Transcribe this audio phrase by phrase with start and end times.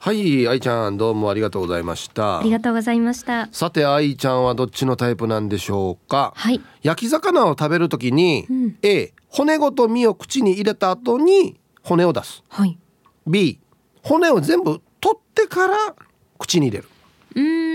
[0.00, 2.38] はい愛ちゃんどうもありがとうございました。
[2.38, 3.48] ありがとうございました。
[3.50, 6.32] さて愛ちゃんはどっちのタイプなんでしょうか。
[6.36, 6.60] はい。
[6.84, 8.78] 焼き魚を食べるときに、うん。
[8.82, 12.44] A 骨ごと身を口に入れた後に骨を出す。
[12.48, 12.78] はい。
[13.26, 13.58] B
[14.04, 15.76] 骨を全部取ってから
[16.38, 16.88] 口に入れる。
[17.34, 17.67] うーん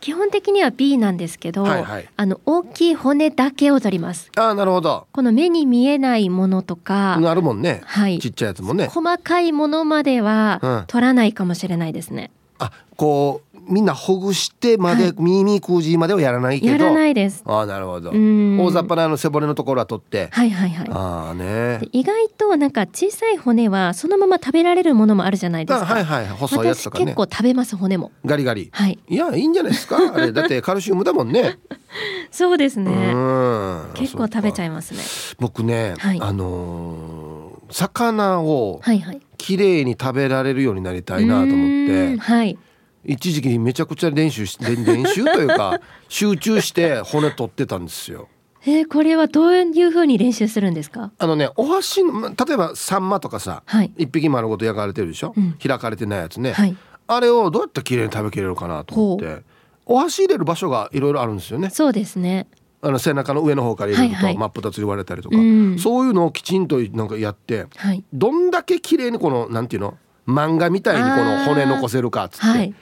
[0.00, 2.08] 基本的には B なんですけど、はいはい。
[2.16, 4.30] あの大きい骨だけを取ります。
[4.36, 5.06] ああなるほど。
[5.12, 8.18] この目に見えないものとか、なるもんね、はい。
[8.18, 8.86] ちっちゃいやつもね。
[8.86, 10.24] 細かいものまでうん。
[10.24, 15.14] は取らないかもしれないですね、あこうみんなほぐしてまで、はい。
[15.18, 16.72] 耳くじまではやらないけど。
[16.72, 17.42] やらないです。
[17.44, 18.10] ああなるほど。
[18.10, 18.58] うん。
[18.60, 20.88] 大雑把なあの背骨のところは取って、はいはいはい。
[20.90, 21.78] ああね。
[21.80, 27.04] で意外となんか小さい骨はそのまま食べられるものもあるじゃないですか、あはいはい細いやつ私とかね。
[27.06, 28.12] 結構食べます骨も。
[28.24, 28.70] ガリガリ。
[28.72, 28.98] はい。
[29.08, 29.98] いやいいんじゃないですか。
[30.14, 30.32] あれ。
[30.32, 31.58] だってカルシウムだもんね。
[32.30, 32.90] そうですね。
[32.90, 33.90] うん。
[33.94, 35.00] 結構食べちゃいいますね。
[35.38, 36.20] 僕ね、はい。
[36.20, 37.38] あのー
[37.70, 39.20] 魚をはいはい。
[39.36, 42.14] きれいに食べられるようになりたいなと思って。
[42.14, 42.18] ん。
[42.18, 42.58] はい
[43.10, 48.28] 一時期めちゃくちゃ練習し練練習というか 集中して骨取ってたんですよ。
[48.66, 51.10] えーこれはどういう風に練習するんですか？
[51.18, 52.10] あのねお箸例
[52.54, 53.92] えばサンマとかさはい。
[53.96, 55.52] 一匹丸ごと焼かれてるでしょ、うん。
[55.64, 56.76] 開かれてないやつね、はい。
[57.06, 59.42] あれをどうやってきれいに食べきれるかなと思って
[59.86, 61.70] お箸入れる場所がいろいろあるんですよね。
[61.70, 62.46] そうですね。
[62.82, 64.36] あの背中の上の方から入れると、はいはい。
[64.38, 65.78] 真っ二つ言われたりとか、うん。
[65.78, 68.04] そういうのをきちんとなんかやってはい。
[68.12, 69.96] どんだけ綺麗にこのなんていうの？
[70.28, 72.74] 漫画みたいにこの骨残せるかっつって、はい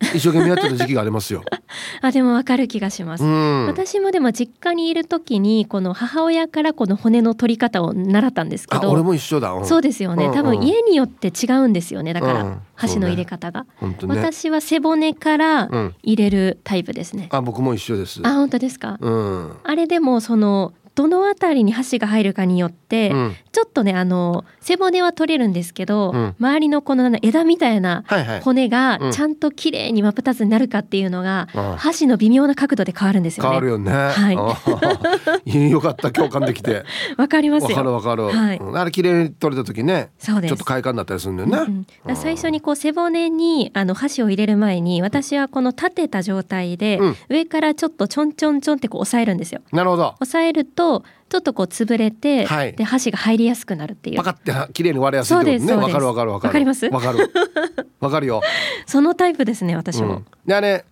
[0.00, 1.42] 一生懸命やってた時期がありますよ。
[2.00, 9.52] あでもわかる気がします、うん、私もでも実家にいる時にこの母親からこの骨の取り方を習ったんですけどあ俺も一緒だ。
[9.52, 9.66] うん。
[9.66, 10.36] そうですよね、うんうん。
[10.36, 12.12] 多分家によって違うんですよね。
[12.12, 12.60] だから、うん。
[12.74, 13.96] 箸の入れ方が、ね。
[14.08, 15.94] 私は背骨からうん。
[16.02, 18.20] 入れるタイプですね、あ僕も一緒です。
[18.24, 19.52] あ本当ですか、うん。
[19.62, 28.04] あれでもそのどのあたりに箸が入るかによって、うんちょっとねあの背骨は取れるんですけど、うん周りのこの枝みたいな。
[28.42, 33.48] 骨がうんちゃんと綺麗に真っ二つになるかっていうのが、うん箸の微妙な角度で変わるんですよね。
[33.50, 33.90] 変わるよね。
[33.92, 34.32] は
[35.44, 36.84] い よかった共感できて。
[37.16, 37.76] わかりますわよ。
[37.76, 38.24] かるわかる。
[38.24, 40.10] はいうんあれ綺麗に取れた時ね。
[40.18, 41.86] そうですちょっと快感だったりするんだよね。
[42.06, 49.60] うん最初にこう背骨にあの箸を入れる前に私はこの立てた状態で、うん上からちょっとちょんちょんちょんってこう押さえるんですよ。
[49.72, 50.14] なるほど。
[50.20, 55.58] 押さえるとちょっとこう潰れて、はいで箸が入りやすくなるっていうパカっては綺麗に割れやすいってことね。
[55.58, 56.48] そうですそうですわかるわかるわかる。
[56.48, 56.86] わかります？
[56.86, 57.30] わかる。
[58.00, 58.40] わかるよ。
[58.86, 60.16] そのタイプですね私も。
[60.16, 60.84] うん、であれ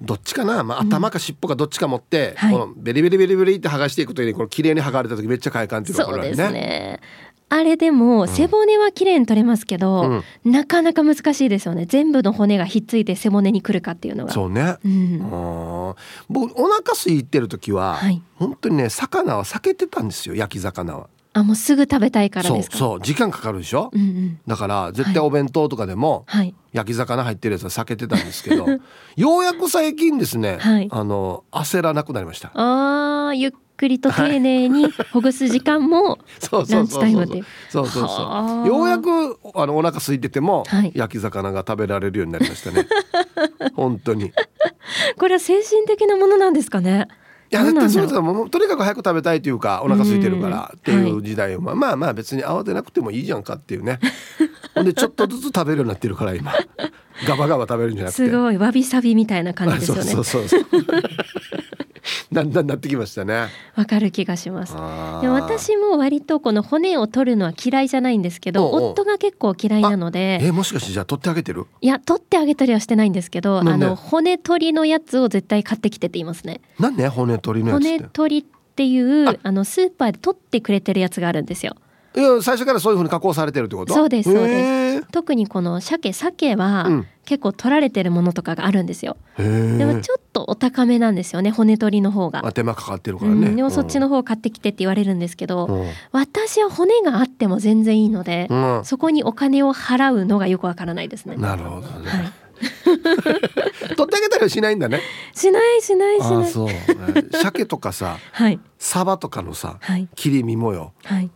[0.00, 7.00] どっちかな、まあ、頭か尻尾かどっちか持って、はいこのベリベリベリベリって剥がしていくときにこの綺麗に剥がれた時めっちゃ快感っていうのがそうですわかるよね。
[7.48, 11.86] あれでも背骨は綺麗に取れますけど、なかなか難しいですよね。
[11.86, 14.32] 全部の骨がひっついて背骨に来るかっていうのが。
[14.32, 15.20] そうね、うん。
[15.22, 15.96] あー。
[16.28, 18.20] 僕お腹空いてる時は、はい。
[18.34, 21.08] 本当にね魚は避けてたんですよ焼き魚は。
[21.34, 22.78] あもうすぐ食べたいからそうですか？
[22.78, 24.40] そう時間かかるでしょ、うんうん。
[24.46, 26.54] だから絶対お弁当とかでも、はい。
[26.72, 28.66] 焼き魚入ってるやつは避けてたんですけど
[29.16, 30.88] ようやく最近ですね、はい。
[30.90, 32.50] あの焦らなくなりました。
[32.54, 36.18] あーゆっくりと丁寧にほぐす時間も
[36.70, 38.62] ランチタイムでそうそうはそあ。
[38.64, 40.92] うようやくあのお腹空いてても、はい。
[40.94, 42.86] 焼き魚が食べられるようになりましたね。
[43.74, 44.26] 本当に。
[44.26, 44.32] い
[45.18, 47.08] これは精神的なものなんですかね？
[47.50, 50.78] やだっそうれともうとにかく早く食べたいというかお腹空いてるからうん。
[50.78, 54.00] っていう時代を、まあまあまあ別に慌てなくてもいいじゃんかっていうね。
[54.74, 56.52] ほんでちょっとずつ食べるようになってるから今。
[57.26, 58.26] ガバガバ食べるんじゃなくて。
[58.26, 58.56] すごい。
[58.58, 60.02] わびさびみたいな感じですよね。
[60.02, 60.62] そうそうそう
[62.32, 63.46] だんだんなってきましたね。
[63.76, 64.72] わかる気がします。
[64.74, 71.66] でも私も割とこの骨を取るのは嫌いじゃないんですけど夫が結構嫌いなのでえもしかしてじゃあ取ってあげてる？
[71.80, 76.60] いや取ってあげたりはしてないんですけどあの骨取りのやつを絶対買ってきてって言いますね。
[76.80, 77.88] なんで骨取りのやつって？
[77.98, 78.44] 骨取りっ
[78.76, 81.76] ていうあのスーパーで取ってくれてるやつがあるんですよ
[82.16, 83.92] いや最初からそういう風に加工されてるってこと？
[83.92, 85.06] そうですそうです。
[85.12, 87.06] 特にこの鮭鮭はうん。
[87.26, 89.16] 結構取られてるものとかがあるんですよ。
[89.36, 95.90] でもちょっとお高めなんですよね骨取りの方まあが、手間かかってるからうね、ん、でもそっちの方買ってきてって言われるんですけど、うん。
[96.12, 98.84] 私は骨があっても全然いいので、うん。
[98.84, 101.34] そこにお金を払うのがよくわからないですね。
[101.34, 102.32] なるほどね、はい、
[102.94, 105.00] 取ってあげたりはしないんだね。
[105.34, 106.36] しないしないしない。
[106.36, 106.68] ああそう。
[107.32, 108.60] 鮭とかさはい。
[108.78, 110.08] サバとかのさはい。
[110.14, 110.92] 切り身もよ。
[111.02, 111.28] はい。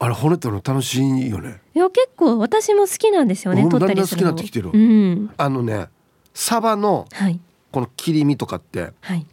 [0.00, 3.68] あれ骨取るの楽しいよねいや結構私も好きなんですよね。
[3.68, 5.30] 取ったりする好きになってきてるうん。
[5.36, 5.88] あのね
[6.34, 7.40] サバのはい
[7.72, 9.26] この切り身とかってはい。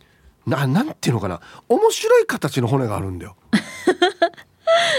[0.47, 1.39] ななんていうのかな
[1.69, 3.35] 面白い形の骨があるんだよ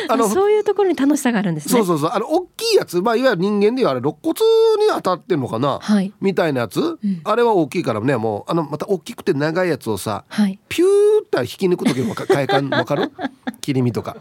[0.09, 1.73] あの そういうところに楽しさがあるんですね。
[1.73, 2.11] そうそうそう。
[2.13, 6.13] あの大きいやつまあいわゆる人間でいうあれ肋骨に当たってるのかな、はい。
[6.21, 6.99] みたいなやつ、ん。
[7.25, 10.59] あれは大きいからねもうあのまた大きくて長いやつをさはい。
[10.69, 10.89] ピュー
[11.25, 13.13] って引き抜く時の快感わかる？
[13.61, 14.17] 切り身とか。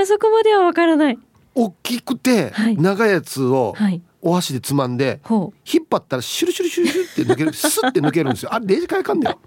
[0.00, 1.18] あ そこまではわからない。
[1.54, 2.76] 大きくてはい。
[2.76, 4.00] 長いやつをはい。
[4.20, 5.38] お箸でつまんで引
[5.82, 8.52] っ張ったらシュルシュルシュルシュルって抜けるスッて抜けるんですよ。
[8.52, 9.38] あれ0時間かんだよ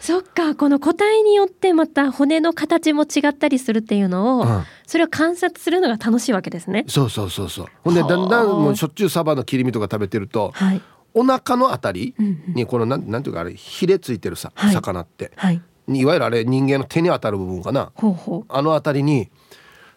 [0.00, 4.64] そっかこの個体によってまた骨の形も違ったりするっていうのを、うん。
[4.86, 6.84] それを観察するのが楽しいわけですね。
[6.88, 7.66] そうそうそうそう。
[7.84, 8.08] ほんではあ。
[8.08, 10.82] だんだんもうしょっちゅうサバの切り身とか食べてるとはい。
[11.12, 12.14] お腹のあたり
[12.54, 14.72] にこのなんなんていうかあれヒレついてるさ、はい。
[14.72, 15.32] 魚って。
[15.36, 15.60] はい。
[15.88, 17.92] いわゆるあれ人間の手に当たる部分かな。
[17.94, 18.44] ほうほう。
[18.48, 19.28] あのあたりに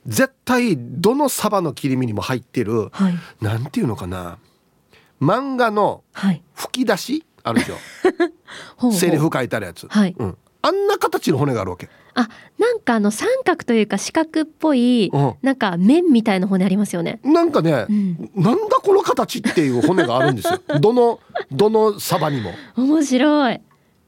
[0.05, 3.13] 絶対どのサバの切り身にも入ってるはい。
[3.41, 4.37] なんていうのかな。
[5.21, 6.43] 漫画のはい。
[6.53, 7.25] 吹き出し？
[7.43, 7.75] あるでしょ。
[8.91, 10.15] セリフ書いてあるやつ、はい。
[10.17, 11.89] うん、あんな形の骨があるわけ。
[12.15, 12.29] あ
[12.59, 15.33] なんかあの三角というか四角っぽい、うん。
[15.41, 17.19] なんか面みたいな骨ありますよね。
[17.23, 18.31] なんかね、うん。
[18.35, 20.59] なんだこの形っていう骨があるんですよ。
[20.79, 21.19] どの
[21.51, 22.51] どのサバにも。
[22.77, 23.61] 面白い。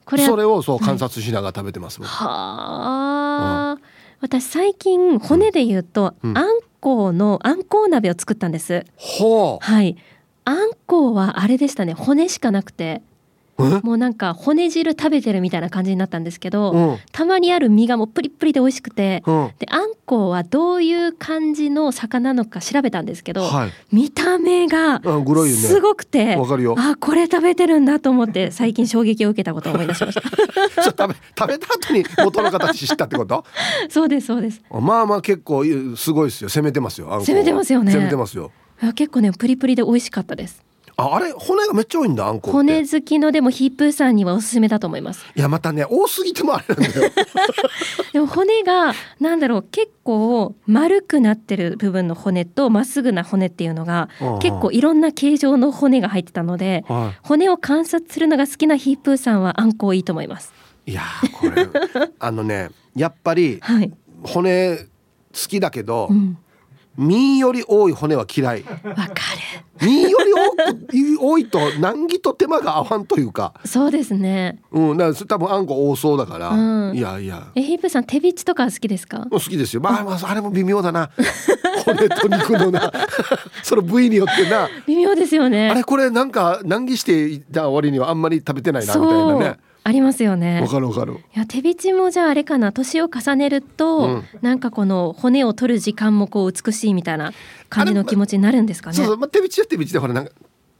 [0.06, 2.08] これそれをそう観察しながら食べてます、僕。
[2.08, 3.78] はあ、
[4.22, 6.38] 私最近骨で言うと、うん。
[6.38, 8.86] あんこうのあんこう鍋を作ったんです。
[8.96, 9.98] ほはい。
[10.46, 11.94] あんこうはあれでしたね。
[11.94, 13.02] 骨しかなくて
[13.58, 16.98] もうなんか骨汁食べてるみたいな感じになったんですけど、うん。
[17.12, 19.52] たまにある身がもうプリップリで美味しくて、うん。
[19.60, 23.72] であんこうはどういう感じの魚なのか調べたんですけど、はい。
[23.92, 26.76] 見た目がすごくて、わかるよ。
[26.78, 30.22] あこれ食べてるんだと思って最近衝撃を受けたことを思い出しました。
[30.84, 33.46] 食べ食べた後に元の形知ったってこと？
[33.90, 34.62] そうですそうです。
[34.70, 35.64] まあまあ結構
[35.96, 36.50] すごいですよ。
[36.50, 37.94] 攻めてますよ攻めてますよね。
[37.94, 38.52] 攻めてますよ。
[38.82, 40.62] あ結構ねプリプリで美味しかったです
[40.98, 42.52] ああれ骨がめっちゃ多いんだあんこって。
[42.52, 45.26] 骨好きのでもヒップーさんにはおすすめだと思います。
[45.36, 47.12] いやまたね多すぎてもあれなんだよ。
[48.14, 54.10] でも骨がなんだろう結構丸くなってる部分の骨とまっすぐな骨っていうのが
[54.42, 60.54] 結構いろんな形状の骨が入ってたのでは骨を観察するのが好きなヒップーさんはあんこいいと思います。
[60.86, 61.68] いいやーこれ
[62.20, 63.92] あのねやっぱり はい、
[64.24, 64.84] 骨好
[65.34, 66.38] きだけど、うん、
[66.98, 68.64] 身より多い骨は嫌い。
[68.64, 69.14] わか
[69.82, 70.18] 身よ
[70.92, 73.54] り多いと難儀と手間が合わんというか。
[73.64, 74.62] るそうですね。
[74.72, 76.98] うんだか多分あんこ多そうだから、うん。
[76.98, 77.48] いやいや。
[77.56, 79.28] えヒップーさん手びちとか好きですか？
[79.30, 79.82] 好きですよ。
[79.82, 81.10] まあまああれも微妙だな。
[81.86, 82.92] 骨と肉のな。
[83.64, 84.70] その部位によってな。
[84.88, 85.70] 微妙ですよね。
[85.70, 89.58] あれこれなんか難儀していた割にはあんまり食べてないなみたいなね
[89.88, 90.62] ありますよね。
[90.62, 91.14] わかるわかる。
[91.14, 92.72] いや手びちもじゃああれかな。
[92.72, 94.24] 年を重ねると、うん。
[94.42, 97.34] なんかこの骨を取る時間もこう美しいみたいな
[97.70, 98.96] 感じの気持ちになるんですかね。
[98.96, 100.32] そうそう、まあ、手びちは手びちでほらなんか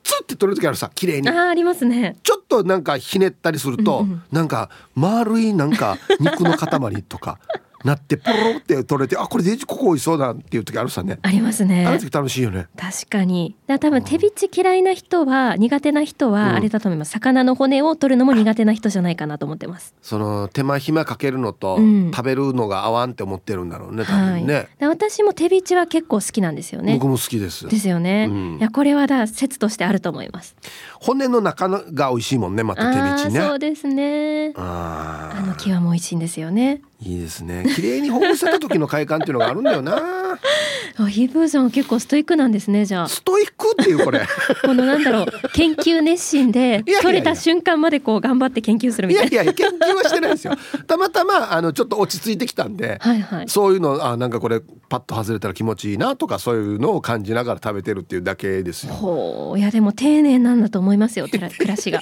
[0.02, 1.30] ツッて取れる時あるさ綺麗に。
[1.30, 2.16] あーありますね。
[2.24, 4.24] ちょっとなんかひねったりすると、うんうん。
[4.32, 7.38] なんか丸いなんか肉の塊とか
[7.86, 11.20] なってポロロって取れてあこれデジここ美味しそうだっていう時あるさね。
[11.22, 12.68] ありますあのね時楽しいよね。
[12.76, 13.56] 確かに。
[13.68, 16.32] だ多分手びち嫌いな人は苦手な人うん。
[16.34, 19.94] はあれだと思います、魚の骨を取るのも苦手な人じゃないかなと思ってます。
[20.02, 22.12] その手間暇かけるのと、うん。
[22.12, 26.94] 食べるのが合わんって思ってるんだろうね多はい、分ね、で私も手びちは結構好きなんですよね。
[26.94, 27.68] 僕も好きです。
[27.68, 28.58] ですよね、うん。
[28.58, 30.56] いやこれはだ説としてあると思います。
[31.00, 33.42] 骨の中のが美味しいもんねまた手びちね。
[33.42, 34.54] そうですね。
[34.56, 37.66] ああのー際も美味しいんですよねいいですね。
[37.76, 39.98] 綺麗にほぐせた時の快感っていうのがあるんだよな。
[40.98, 43.10] あヒープーさんは結構ストイックなんですねじゃあ。
[43.10, 44.22] ストイックっていうこれ。
[44.64, 49.36] このなんだろう研究熱心で取れた瞬間までこう頑張って研究するいみたいな。
[49.38, 50.54] やいや研究はしてないですよ。
[50.88, 53.50] たまたまあのちょっと落ち着いてきたんではいはい。
[53.50, 58.94] そういうのあなんかこれパッと外れたら気持ちいいなとかそういうのを感じながら食べてるっていうだけですよ。
[58.94, 59.60] ほう。
[59.60, 62.00] いやでも丁寧なんだと思いますよ暮らしが。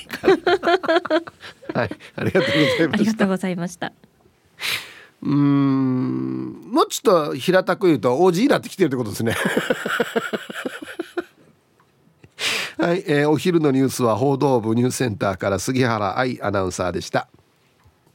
[1.73, 2.97] はい、ありがとうございあました。
[2.97, 3.91] りがとうございました
[5.21, 9.35] うーん、もうちょっと平たく言うとおじいになってきてるってことですね。
[12.77, 17.27] はい、えーお昼のニュースは報道部ニュースセンターから杉原愛アナウンサーでした。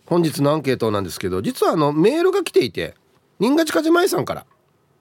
[0.07, 2.95] 本日のアンケートなんですけど、実はあのメールが来ていて、
[3.39, 4.47] 新勝かじまいさんから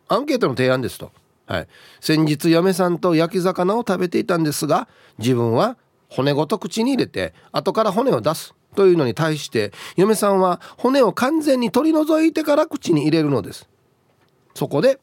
[0.07, 1.11] アンケートの提案ですと。
[1.47, 1.67] はい、
[2.01, 5.77] 先日嫁さんと焼き魚を食べていたんですが自分は
[6.09, 13.67] 骨ごと口に入れて後から骨を出すというのに対して嫁さんは骨を完全に取り除いてから口に入れるのです。
[14.53, 14.99] そこで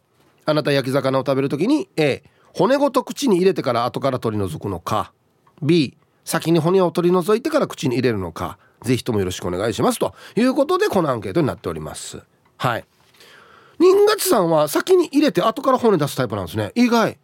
[0.47, 2.23] あなた焼き魚を食べるときに A
[2.55, 5.13] 骨ごと口に入れてから後から取り除くのか。
[5.61, 8.59] B 先に骨を取り除いてから口に入れるのか。
[8.83, 9.99] ぜひともよろしくお願いします。
[9.99, 12.23] ということでこのアンケートになっております。
[12.59, 12.85] はい。
[13.81, 16.71] 新勝さんは先に入れて後から骨出すタイプなんですね。
[16.77, 17.19] 意外。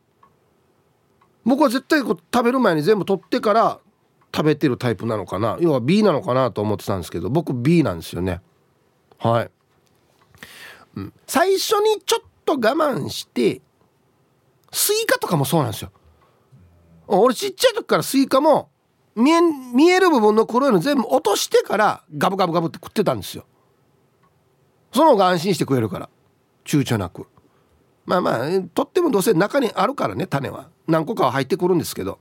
[1.45, 3.79] 僕は絶対こう食べる前に全部取ってから
[4.35, 5.57] 食べてるタイプなのかな？
[5.61, 8.41] 要は B なのかなと思ってたんですけど僕 B なんですよね。
[9.19, 9.51] はい、
[10.97, 13.61] うん、最初にちょっと我慢して
[14.73, 15.91] スイカとかもそうなんですよ。
[17.09, 18.71] 俺ちっちゃい時からスイカも
[19.17, 19.41] 見え
[19.75, 23.45] 見える部分の黒いの全部落としてからガブガブガブって食ってたんですよ。
[24.93, 26.09] その方が安心して食えるから。
[26.65, 27.27] 躊躇なく。
[28.07, 30.69] まあまあ取ってもどうせ中にあるからね種は。
[30.87, 32.21] 何個かは入ってくるんですけど。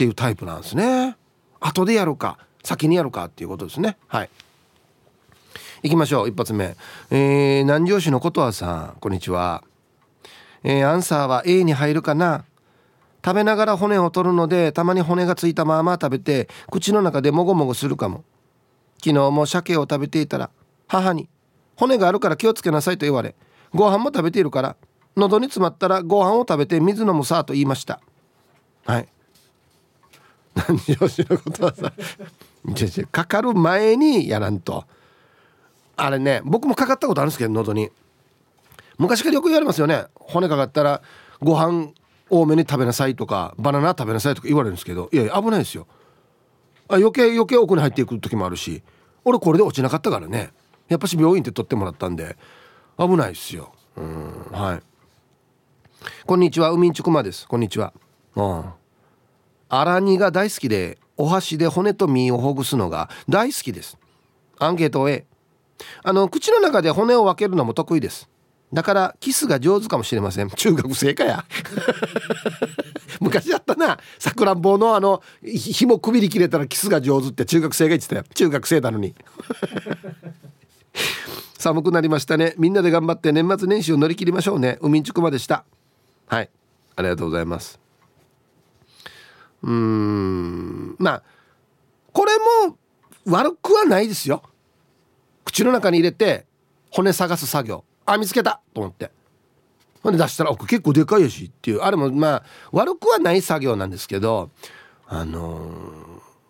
[0.00, 1.14] っていうタイプなんですね。
[1.60, 3.98] 後でやるか先にやるかっていうことですね。
[4.08, 4.30] はい。
[5.82, 6.74] 行きましょう一発目、
[7.10, 9.62] えー、南城市のことわさんこんにちは、
[10.62, 12.46] えー、アンサーは A に入るかな。
[13.22, 18.24] 食べながら骨を取るのでたまに骨がついたまま食べて口の中でもごもごするかも。
[19.04, 20.48] 昨日も鮭を食べていたら
[20.88, 21.28] 母に
[21.76, 23.34] 「骨があるから気をつけなさい」と言われ
[23.74, 24.76] ご飯も食べているから
[25.14, 28.00] 喉に詰まったらご飯を食べて水飲むさと言いました。
[28.86, 29.08] はい。
[30.68, 31.92] 何をしのことはさ。
[33.10, 34.84] かかる前にやらんと。
[35.96, 37.90] あれね僕もかかったことあるんですけど喉に。
[38.98, 40.04] 昔からよく言われますよね。
[40.14, 41.02] 骨かかったら
[41.40, 41.90] ご飯
[42.28, 45.86] 多めに食べなさいとかバナナ食べなさいとか言われるんですけどいやいや危ないですよ。
[46.88, 48.82] あ余計余計奥に入っていく時もあるし
[49.24, 50.52] 俺これで落ちなかったからね。
[50.88, 52.36] やっぱし病院って取ってもらったんで
[52.98, 53.72] 危ないですよ。
[53.96, 54.82] うんはい。
[56.26, 57.46] こんにちは海んちくまです。
[57.46, 57.92] こんにちは。
[58.34, 58.64] うん。
[59.70, 63.96] 荒煮が大好きでお箸で骨と身をほぐすのが大好きです。
[64.58, 65.24] アンケート A
[66.02, 68.28] あの口の中で骨を分けるのも得意です。
[68.72, 70.50] だからキスが上手かもしれません。
[70.50, 71.44] 中学生かや。
[73.20, 73.98] 昔あったな。
[74.18, 79.14] さくらんぼのあの紐くびり切れたらキスが上手って中学生が言ってたよ中学生なのに。
[81.58, 82.54] 寒くなりましたね。
[82.58, 84.78] みんなで頑張って年末年始を乗り切りましょうね。
[84.80, 85.64] 海んちくまでした。
[86.26, 86.50] はい。
[86.96, 87.79] ありがとうございます。
[89.62, 90.96] うん。
[90.98, 91.22] まあ
[92.12, 92.32] これ
[92.66, 92.76] も
[93.26, 94.42] 悪くはないですよ。
[95.44, 96.46] 口の中に入れて
[96.90, 97.84] 骨探す作業。
[98.06, 98.60] あ見つけた。
[98.74, 99.10] と思って。
[100.02, 101.80] ほんで出したら奥結構でかいやしっていう。
[101.80, 104.50] あれもまあ悪くはない作業なんですけど
[105.06, 105.68] あの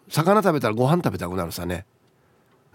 [0.09, 1.87] ー、魚食べたらご飯食べたくなるさね。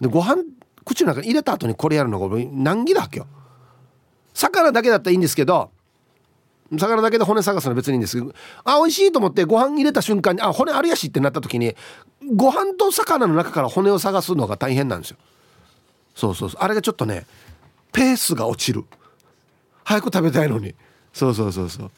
[0.00, 0.42] でご飯
[0.84, 3.26] 口の中に入れた後にこれやるのが難儀だわけよ。
[4.34, 5.70] 魚だけだったらいいんですけど
[6.72, 11.76] 魚だけで骨探すのは別にいいんですけどあ美味しいと思ってご飯入れた瞬間にあ骨あるやしってなった時に
[12.34, 15.16] ご飯と魚の中から骨を探すのが大変なんですよ。
[16.14, 16.60] そうそうそう。
[16.60, 17.26] あれがちょっとね
[17.92, 18.84] ペースが落ちる。
[19.84, 20.74] 早く食べたいのに。
[21.12, 21.90] そうそうそうそう。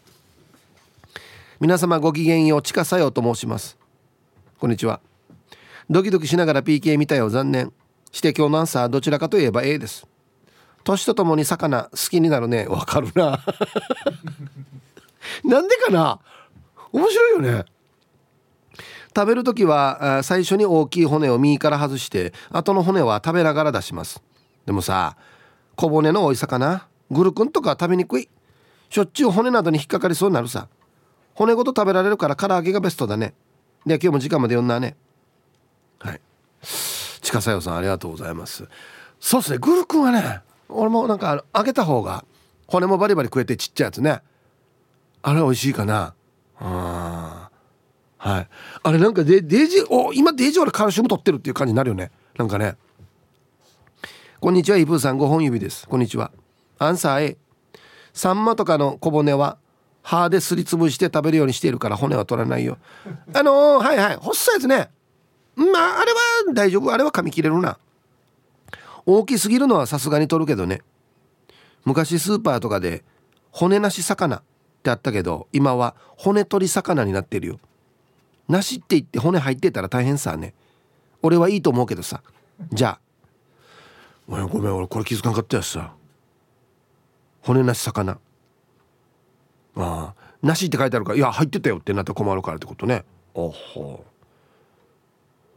[1.61, 3.79] 皆様ごきげんようちかさよと申します。
[4.59, 5.01] こんにちは。
[5.89, 7.31] ドキドキしながら PK 見たよ。
[7.31, 7.73] 残念。
[8.13, 10.07] して今日のアンサーどちらかといえば A です。
[10.85, 12.67] 年とともに魚好きになるね。
[12.67, 13.41] わかるな。
[15.45, 16.19] なんでかな？
[16.93, 17.65] 面白いよね。
[19.15, 24.23] 食べる時は最初に大きい骨を身から外して後の骨は食べながら出します。
[24.65, 25.17] でもさ
[25.77, 28.29] 小骨の多い魚グルクンとか食べにくい。
[28.91, 30.69] しょっちゅう骨などに引っかかりそうになるさ。
[31.35, 33.35] 骨ごと食べられるから唐揚げがベストだね。
[33.85, 34.97] で今日も時間まで読んだね。
[35.99, 36.21] はい。
[37.21, 38.67] 近さよさんありがとうございます。
[39.21, 39.59] そうっすね。
[39.59, 42.25] グルクンはね俺もなんか揚げた方が
[42.67, 44.21] 骨もバリバリ食えてちっちゃいやつね。
[45.23, 46.15] あれ美味しいかな。
[46.61, 47.51] あ
[48.19, 48.49] はい。
[48.83, 52.11] あれなんかデデージお今デージ俺カルシウム取ってるっていう感じになるよね。
[52.37, 52.77] なんかね。
[54.41, 55.89] こんにちはイブーさん5本指です。
[55.89, 56.31] こんにちは。
[56.79, 57.37] アンサー A
[58.13, 59.59] サンマとかの小骨は
[60.03, 62.79] 歯ですりつぶして食べるようにしているから骨は取らないよ。
[63.35, 64.17] あのー、はいはい。
[64.17, 64.91] 細いやつね。
[65.57, 65.65] ま
[65.97, 66.19] ああれは
[66.55, 66.93] 大丈夫。
[66.93, 67.79] あれは噛み切れるな。
[69.11, 70.83] 大きすぎるのはさすがに取るけどね。
[71.87, 73.03] 昔スーパーとかで
[73.51, 74.43] 骨なし魚っ
[74.83, 77.59] てあったけど今は骨取り魚になってるよ。
[78.49, 80.53] なしって言って骨入ってたら大変さね。
[81.23, 82.23] 俺はいいと思うけどさ。
[82.71, 83.01] じゃあ。
[84.29, 85.95] ごめんごめん俺これ気づかんかったやつさ。
[87.41, 88.13] 骨なし魚。
[88.13, 88.19] あ
[89.75, 90.15] あ。
[90.43, 93.07] なしって書いてあるからいや入ってたよってなって困るからってことね。
[93.33, 94.05] おほ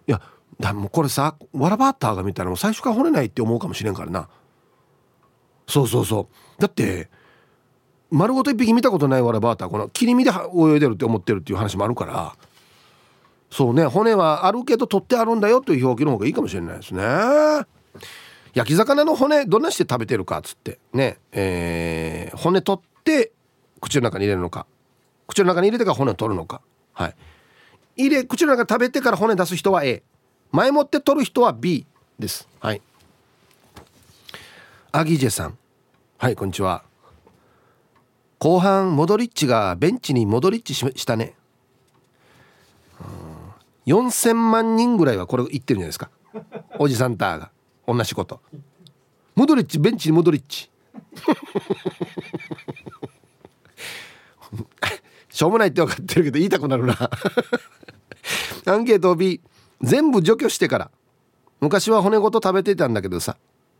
[0.08, 0.22] いや
[0.62, 4.30] だもうこれさわらバッターが見たらもう最初から骨ないって思うかもしれんからな。
[5.68, 6.62] そうそうそう。
[6.62, 7.10] だって
[8.12, 12.36] 丸ごと一匹見たことないわらバーターこの切り身で泳いでるって思ってるっていう話もあるから。
[13.50, 17.03] そうね骨はあるけど取ってあるんだよという表記の方がいいかもしれないですね。
[18.53, 20.80] 焼き魚の骨どんなして食べてるかっつって。
[20.94, 23.32] ねえー、骨取って
[23.82, 24.68] 口の中に入れるのか。
[25.27, 26.62] 口の中に入れてから骨を取るのか。
[26.94, 27.15] はい。
[27.96, 30.03] 入れ口の中食べてから骨出す人は A
[30.51, 31.86] 前もって取る人は B
[32.20, 32.46] です。
[32.60, 32.81] はい。
[34.91, 35.58] アギジェさん。
[36.17, 36.84] はいこんにちは。
[38.38, 41.36] 後半モドリッチがベンチにモドリッチしたね。
[43.88, 46.10] 4000万人ぐらいはこれ言ってるんじゃないですか。
[46.79, 47.51] おじさんターが。
[47.88, 48.41] 同じこと。
[49.36, 50.70] モドリッチベンチにモドリッチ
[55.29, 57.10] しょうもないって分かってるけど言いたくなるな。
[58.65, 59.39] アンケート B
[59.81, 60.91] 全部除去してから。
[61.59, 63.38] 昔は骨ごと食べてたんだけどさ。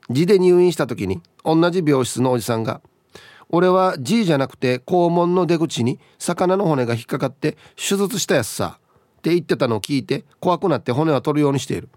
[0.10, 2.81] 字で入院した時に同じ病室のおじさんが
[3.50, 8.79] 「俺は G じゃなくて肛門の出口に魚の骨が引っかかって手術したやつさ
[9.20, 11.89] って言ってたのを聞いて怖くなって骨は取るようにしている。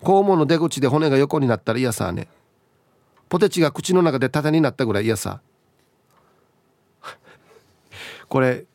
[0.00, 2.28] 肛門の出口で骨が横になったら嫌さね。
[3.28, 5.40] ポテチが口の中で縦になったぐらい嫌さ。
[8.28, 8.66] これ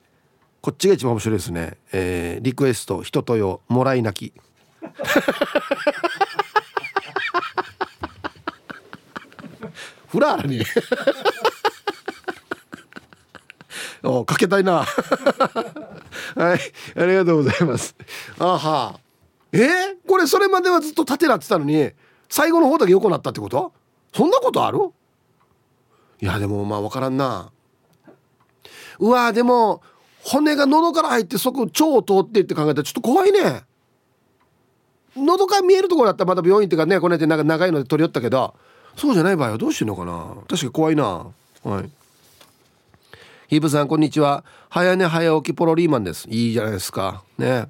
[0.68, 4.34] こっちが一番面白いですね、えー、リクエスト人とよもらい泣き。
[10.10, 10.62] フラーラに。
[14.04, 14.84] おかけたいな。
[16.36, 16.60] はい
[16.98, 17.96] ありがとうございます。
[18.38, 19.00] あは。
[19.54, 19.62] えー、
[20.06, 21.92] これそれまではずっと縦なってたのに
[22.28, 23.72] 最後の方だけ横なったってこと？
[24.14, 24.80] そんなことある？
[26.20, 27.54] いやでもまあ分からんな。
[29.00, 29.82] うわでも
[30.30, 33.64] 骨が喉から入って即腸を通ってって考えたらちょっと怖いね。
[35.16, 38.54] 喉から見えるところだったらまた病院っていうかねこねてなんか長いので取り寄ったけど。
[38.98, 40.36] そうじゃない場合はどうしてんのかな。
[40.48, 41.28] 確かに怖いな。
[41.64, 41.90] はい。
[43.48, 44.44] ヒープさんこんにちは。
[44.70, 46.28] 早寝早起きポロリーマンです。
[46.30, 47.24] いいじゃないですか。
[47.38, 47.70] ね。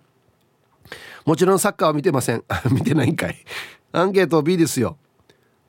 [1.26, 2.44] もちろんサッカーは見てません。
[2.72, 3.36] 見てないんかい。
[3.92, 4.98] アンケート B ですよ。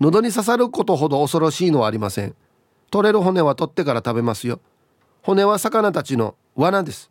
[0.01, 2.35] 喉に刺さることほど恐ろしいのはありません。
[2.91, 4.61] 取れる骨は取ってから食べますよ。
[5.23, 7.11] 骨は魚たちの罠です。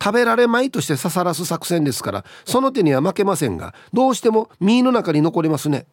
[0.00, 5.86] 食べられまいとして刺さらす作戦ですからその手には負けませんがどうしても身の中に残りますね。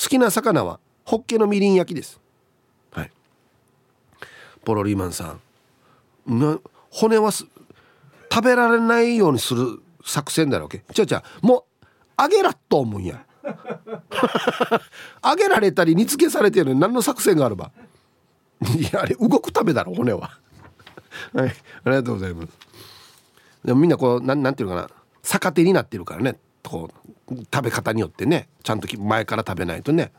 [0.00, 2.20] 好きな魚はホッケのみりん焼きです。
[2.92, 3.10] はい。
[4.64, 5.36] ポロリーマンさ
[6.26, 6.60] ん。
[6.90, 7.48] 骨は食
[8.42, 10.84] べられないようにする作戦だろうけ。
[10.92, 13.24] ちゃちゃもうあげらっと思うんや。
[15.22, 17.72] あげられたり煮付けされてるのに何の作戦があれば。
[18.76, 20.38] いやあれ動くためだろ骨は。
[21.34, 21.48] はい
[21.84, 22.48] ありがとうございます。
[23.64, 24.90] でもみんなこうなんなんていうかな。
[25.22, 26.38] 逆手になってるからね。
[26.62, 26.90] こ
[27.30, 28.48] う食べ方によってね。
[28.62, 30.12] ちゃんと前から食べないとね。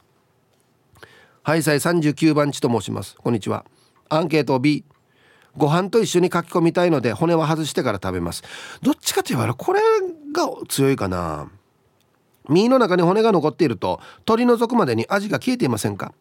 [1.43, 3.15] ハイサイ39番地と申します。
[3.15, 3.65] こんにちは。
[4.10, 4.83] アンケート B
[5.57, 8.43] ご飯と一緒に書き込みたいので骨は外してから食べます。
[8.81, 9.81] どっちかと言われこれ
[10.33, 11.50] が強いかな。
[12.50, 16.13] 身の中に骨が残っていると取り除くまでに味が消えていませんか。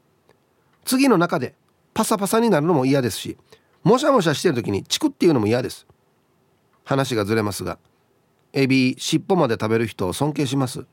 [0.84, 1.54] 次の中で
[1.94, 3.36] パサパサになるのも嫌ですし
[3.82, 5.86] もしゃもしゃしてる時にチクっていうのも嫌です。
[6.84, 7.78] 話がずれますが
[8.52, 10.86] エビ尻尾まで食べる人を尊敬します。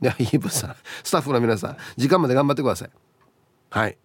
[0.00, 2.90] でイーブさんスタッフの皆さん時間まで頑張ってください。
[3.70, 3.96] はい。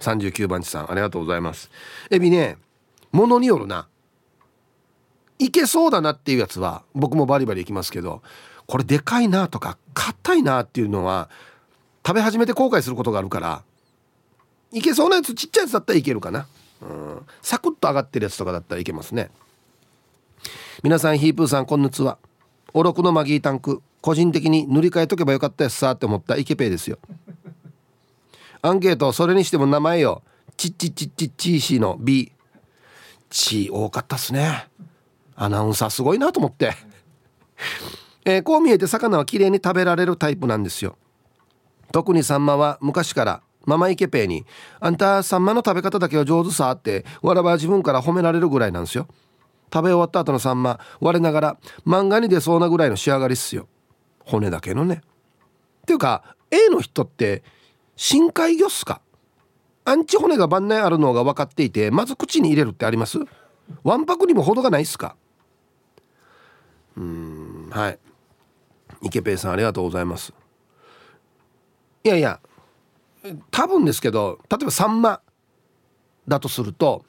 [0.00, 1.70] 39番地さんありがとうございます。
[2.10, 2.58] エビね
[3.12, 3.88] ものによるな。
[5.38, 8.22] いけそうだなっていうやつは僕もバリバリいきますけど
[8.66, 11.28] これでかいなとか硬いなっていうのは
[12.06, 13.62] 食べ始めて後悔することがあるから
[14.72, 16.46] いけそうなやつちっちゃいやつだったらいけるかな。
[16.82, 17.26] うん。
[17.42, 19.30] サクッと上がってるやつとかだったらいけますね。
[20.82, 22.18] 皆さんヒープーさんこんにちは。
[22.74, 26.98] おろくのマギータンク個人的に塗り替えとけばよかったやつさって思ったイケペイですよ。
[28.62, 30.22] アンケートそれにしても名前よ。
[30.56, 32.32] チッチッチッチッチーシーの B
[33.30, 34.68] チー多かったっすね。
[35.34, 36.74] アナウンサーすごいなと思って。
[38.24, 40.96] えー、こう見えて魚は綺麗に食べられるタイプなんですよ。
[41.92, 44.46] 特にサンマは昔からママイケペイに
[44.80, 49.06] 「あんたサンマの食べ方だけは上手さ」ってわらば自分から褒められるぐらいなんですよ。
[49.72, 53.66] 食べ終わった後のサンマ我ながら漫画に出そうなぐらいの仕上がりっすよ。
[54.20, 55.02] 骨だけのね。
[55.82, 57.42] っていうか A の人って
[57.96, 59.00] 深海魚っすか？
[59.84, 63.18] アンチ骨が万内あるのが分かっていてまず口に入れるってあります？
[63.82, 65.16] わんぱくにも程がないっすか？
[66.96, 67.98] うんはい。
[69.02, 70.32] 池ペイさんありがとうございます。
[72.04, 72.40] いやいや
[73.50, 75.20] 多分ですけど例えばサンマ
[76.28, 77.04] だとすると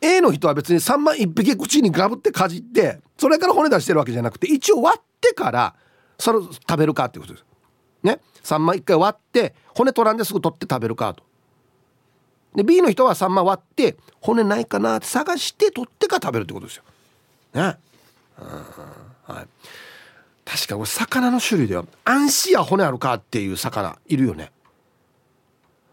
[0.00, 5.74] A の人は別にサンマ1匹口にガブってかじってそれから骨出してるわけじゃなくて一応割ってから
[6.18, 7.44] それを食べるかっていうことです。
[8.02, 8.20] ね。
[8.42, 11.22] サンマ1回割って骨取らんですぐ取って食べるかと。
[12.54, 16.84] で B の人はサンマ割って骨ないかなって探して取ってから食べるってことですよ。
[17.54, 17.76] ね。
[19.24, 19.46] はい。
[20.52, 24.50] 確かこれ魚の種類ではアンシア骨あるかっていう魚いるよね。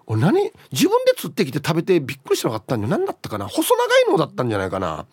[0.08, 0.52] 俺何？
[0.72, 3.48] 自分で釣ってきて食べてびっくりしなかったんじゃ何だったかな？
[3.48, 5.06] 細長いのだったんじゃないかな。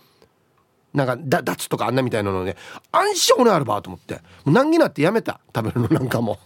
[0.94, 2.57] なんかダダツとかあんなみたいなので
[2.90, 4.14] アンシア骨あるばと思って。
[4.14, 5.40] もう難儀なってやめた。
[5.54, 6.38] 食べるのなんかも。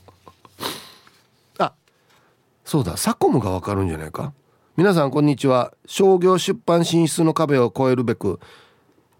[1.59, 1.75] あ
[2.65, 2.97] そうだ。
[2.97, 4.33] サコムがわかるんじゃないか？
[4.77, 5.73] 皆さんこんにちは。
[5.87, 8.41] 商業出版進出の壁を越えるべく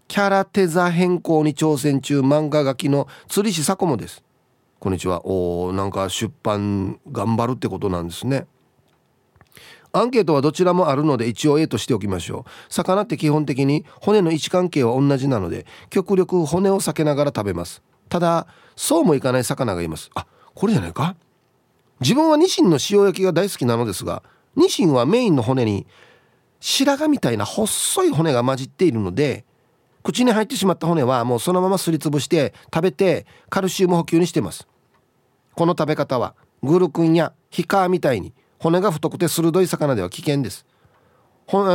[0.09, 4.23] キャラテザ変更に挑戦中漫画書きの釣り師サコモです。
[4.79, 5.23] こんにちは。
[5.27, 8.47] おなんか出版頑張るってことなんですね。
[9.91, 12.73] アンケートはどちらもあるので一応 A としておきましょう。
[12.73, 17.83] 魚って基本的に骨の位置関係は同じなので極力骨を避けながら食べます。
[18.09, 20.09] ただそうもいかない魚がいます。
[20.15, 21.17] あこれじゃないか？
[21.99, 24.23] 自分はニシンの塩焼きが大好きなのですが
[24.55, 25.85] ニシンはメインの骨に
[26.59, 29.45] 白髪みたいな細い骨が混じっているので
[30.03, 34.67] 口に入ってしまった骨はもうそのまますりつぶして食べてカルシウム補給にしてます。
[35.55, 40.65] この食べ方はグルクンやヒカーみたいに骨が太くて鋭い魚では危険です。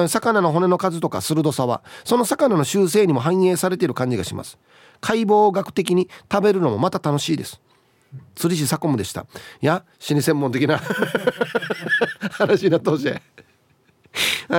[0.09, 4.59] 魚の骨の数とか鋭さはその魚の習性にも反映されている感じがします。
[5.01, 7.61] 解剖学的に食べるのもまた楽しいです。
[8.37, 9.27] 釣り師サコムでした。
[9.61, 10.81] いや死に専門的な
[12.39, 13.09] 話になってほしい。
[13.09, 13.15] は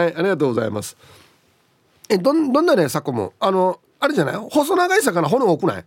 [0.05, 0.97] いありがとうございます。
[2.09, 4.35] えどんどんなねサコムあのあれじゃない？
[4.35, 5.85] 細長い魚骨多くない？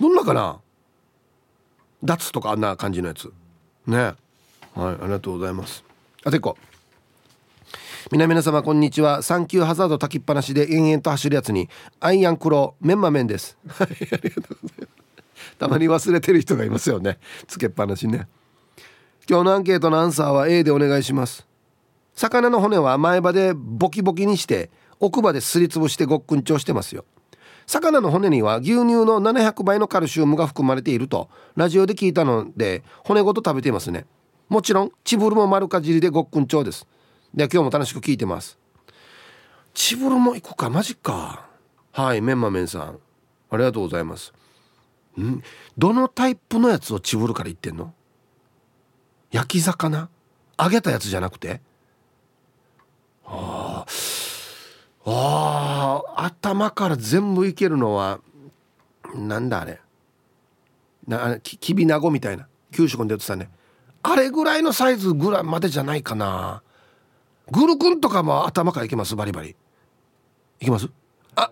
[0.00, 0.60] どんなかな？
[2.02, 3.32] ダツとかあんな感じのやつ。
[3.86, 3.96] ね。
[3.98, 4.16] はい
[4.76, 5.84] ありがとうございます。
[6.24, 6.56] あてこ。
[8.12, 9.22] 皆々様こんにちは。
[9.22, 13.56] サンキューハザード炊きっぱなしで延々と走るやつにアイアンクローメンマメンです。
[13.66, 14.88] はいありがとうございます。
[15.58, 17.18] たまに忘れてる人がいますよね。
[17.46, 18.28] つけっぱなしね。
[19.28, 21.46] 今日のアンケートのアンサーは A でお願いします。
[22.14, 24.70] 魚の骨は前歯でボキボキにして
[25.04, 27.04] 奥歯ですりつぶしてごっくん調してますよ。
[27.66, 34.06] 魚の骨には牛乳の700倍のカルシウムが含まれているとラジオで聞いたので骨ごと食べていますね。
[34.48, 36.86] もちろんチブルも丸かじりでごっくん調です。
[37.34, 38.58] で今日も楽しく聞いてます。
[39.74, 41.46] チブルも行こうかマジか。
[41.92, 42.98] はいメンマメンさん。
[43.50, 44.32] ありがとうございます。
[45.20, 45.42] ん？
[45.76, 47.92] どのタイプのやつをチブルから言ってんの？
[49.30, 50.08] 焼き魚？
[50.58, 51.60] 揚げたやつじゃなくて？
[53.26, 53.90] ああ
[55.06, 58.20] あ頭から全部いけるのは
[59.14, 59.80] なんだあれ。
[61.06, 62.48] なききびなごみたいな。
[62.72, 63.50] 給食で言ってたね。
[64.02, 66.62] あれぐらいのサイズぐらいまでじゃないかな。
[67.50, 69.14] グルクンとかも頭からいけます？
[69.14, 69.54] バリバリ。
[70.60, 70.88] いきます？
[71.36, 71.50] あ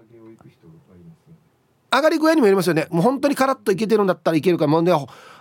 [1.93, 2.87] 上がり具合にもよりますよね。
[2.91, 4.93] もう本当にカラッといけてるんだったらいけるからもうね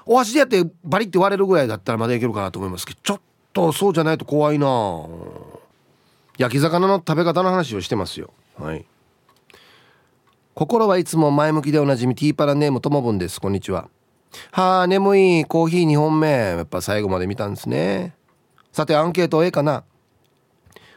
[0.05, 3.21] お箸でやってバリって割れるぐらいだったらまだいけるかなと思いますけどちょっ
[3.53, 4.67] とそうじゃないと怖いな
[6.41, 8.33] 焼き魚の食べ方の話をしてますよ。
[8.57, 8.83] はい。
[10.55, 13.39] 心はいつも前向きでおなじみティーパラネームともぶんです。
[13.39, 13.89] こんにちは。
[14.49, 15.45] はあ眠い。
[15.45, 16.29] コーヒー2本目。
[16.29, 18.15] やっぱ最後まで見たんですね。
[18.71, 19.83] さてアンケート A かな。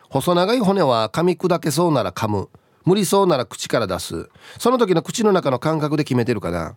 [0.09, 2.49] 細長い骨は噛み砕けそうなら噛む。
[2.87, 4.31] 無理そうなら口から出す。
[4.59, 6.75] その時の口の中の感覚で決めてるかな。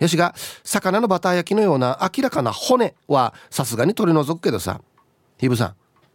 [0.00, 4.80] よしが魚のバター焼きのような明らかな骨はさすがに取り除くけどさ。
[5.38, 5.74] ヒーブさん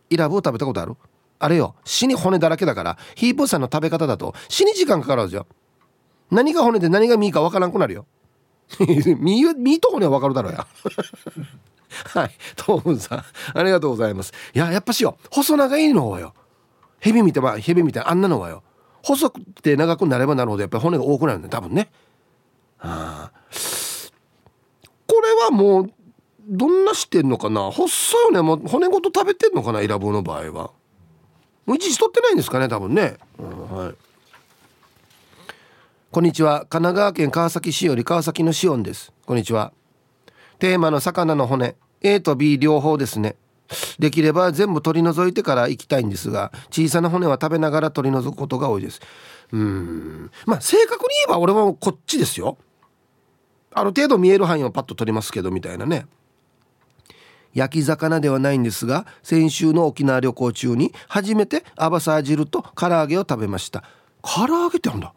[0.10, 0.98] イラブを食べたことある？
[1.40, 5.48] あれよ死に骨だらけだからヒープーさんの食べ方だと死に時間かかるんですよ。
[6.32, 8.06] 何が骨で何が身かわからんくなるよ。
[8.80, 10.66] 身身と骨はわかるだろうや。
[12.14, 14.34] はいトーンさんありがとうございます。
[14.54, 16.34] いややっぱしよ細長いのはよ。
[17.00, 18.64] ヘビみたいなヘビみたいなあんなのはよ。
[19.04, 21.92] 細くて長くなればなるほどやっぱり骨が多くなるんだ多分ね。
[22.80, 23.32] あ
[25.08, 25.92] これはもう
[26.48, 27.72] どんなしてんのかな？
[27.72, 30.72] 細いよねもう骨ごと食べてんのかなイラブの場合は。
[31.66, 33.96] もう一時取ってないんですかね多分ね、うん、はい。
[36.12, 36.60] こんにちは。
[36.60, 39.12] 神奈川県川崎市より川崎のシオンです。
[39.26, 39.74] こんにちは。
[40.60, 41.76] テーマの魚の骨。
[42.02, 43.36] A と B 両方ですね。
[44.00, 49.02] できれば全部取り除いてから行きたいんですが小さな骨は食べながら取り除くことが多いです。
[49.52, 50.32] うん。
[50.46, 52.58] まあ正確に言えば俺はこっちですよ。
[53.74, 56.06] ある程度見える範囲をパッと取りますけどみたいなね。
[57.56, 63.84] 焼き魚ではないんですが先週の沖縄旅行中に初めてアバサー汁と唐揚げを食べました。
[64.22, 65.14] 唐揚げってあるんだ。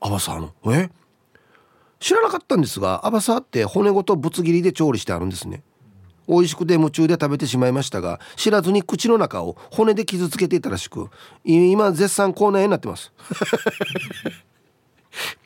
[0.00, 0.52] アバサーの。
[0.74, 0.90] え？
[2.00, 5.62] 知らなかったんですがアバサーって骨ごとぶつ切りで調理してあるんですね。
[6.28, 11.08] 美味しくて夢中で食べてしまいましたが知らずに口の中を骨で傷つけていたらしく
[11.42, 13.12] 今絶賛口内炎になってます。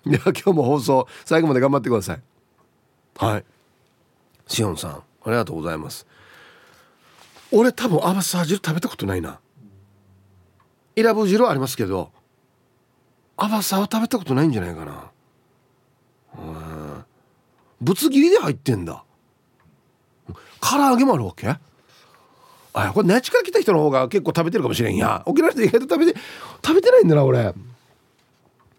[0.04, 2.22] では今日も放送最後まで頑張ってください。
[3.16, 3.44] はい。
[4.48, 6.06] しおんさんありがとうございます。
[7.52, 9.38] 俺多分アバサー汁食べたことないな。
[10.96, 12.10] イラブ汁ありますけど
[13.36, 15.12] アバサは食べたことないんじゃないかな。
[17.80, 19.04] ぶつ切りで入ってんだ。
[20.60, 21.56] 唐揚げもあるわけ？
[22.74, 25.22] あこれ那智から来た人の方が結構食べてるかもしれんや。
[25.26, 26.18] 沖縄の人意外と食べて
[26.64, 27.52] 食べてないんだな俺。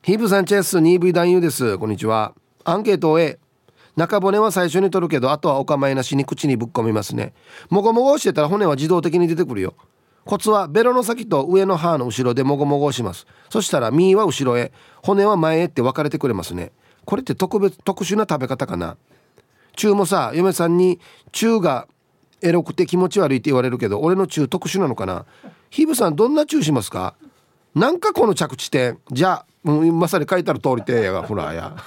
[0.01, 1.77] ヒープさんチェス 2V 男優です。
[1.77, 2.33] こんにちは。
[2.63, 3.37] アンケートを A
[3.95, 7.33] 中骨は最初に取るけどあとはお構いなしに口にぶっ込みますね。
[7.69, 9.75] もごもごしてたら骨は自動的に出てくるよ。
[10.25, 13.27] コツはベロの先と上の歯の後ろでもごもごします。
[13.49, 14.71] そしたら身は後ろへ
[15.03, 16.71] 骨は前へって分かれてくれますね。
[17.05, 18.97] これって特別特殊な食べ方かな。
[19.75, 20.99] 中もさ嫁さんに
[21.31, 21.87] 中が
[22.41, 25.25] エロくて気持ち悪いって言われるけど俺の中特殊なのかな。
[25.69, 27.15] ヒブさんどんな中しますか？
[27.75, 31.75] なんかこの着地点じゃあ、うん、まさに書いてある通りてやが ほらや。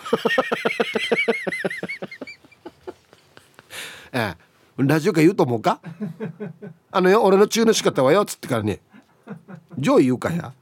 [4.12, 4.47] ええ。
[4.83, 5.81] ラジオか言うと思うか？
[6.91, 8.81] あのよ俺の中の仕方はよっつってからね。
[9.79, 10.53] 上位言うかや。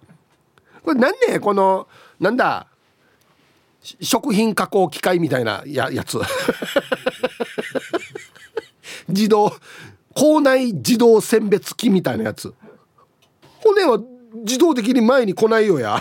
[0.83, 1.89] これなんねこの
[2.21, 2.67] なんだ？
[4.01, 6.19] 食品加工機械みたいなややつ。
[9.09, 9.53] 自動
[10.15, 12.55] 校内自動選別機みたいなやつ。
[13.63, 13.99] 骨は
[14.35, 16.01] 自動的に前に来ないよや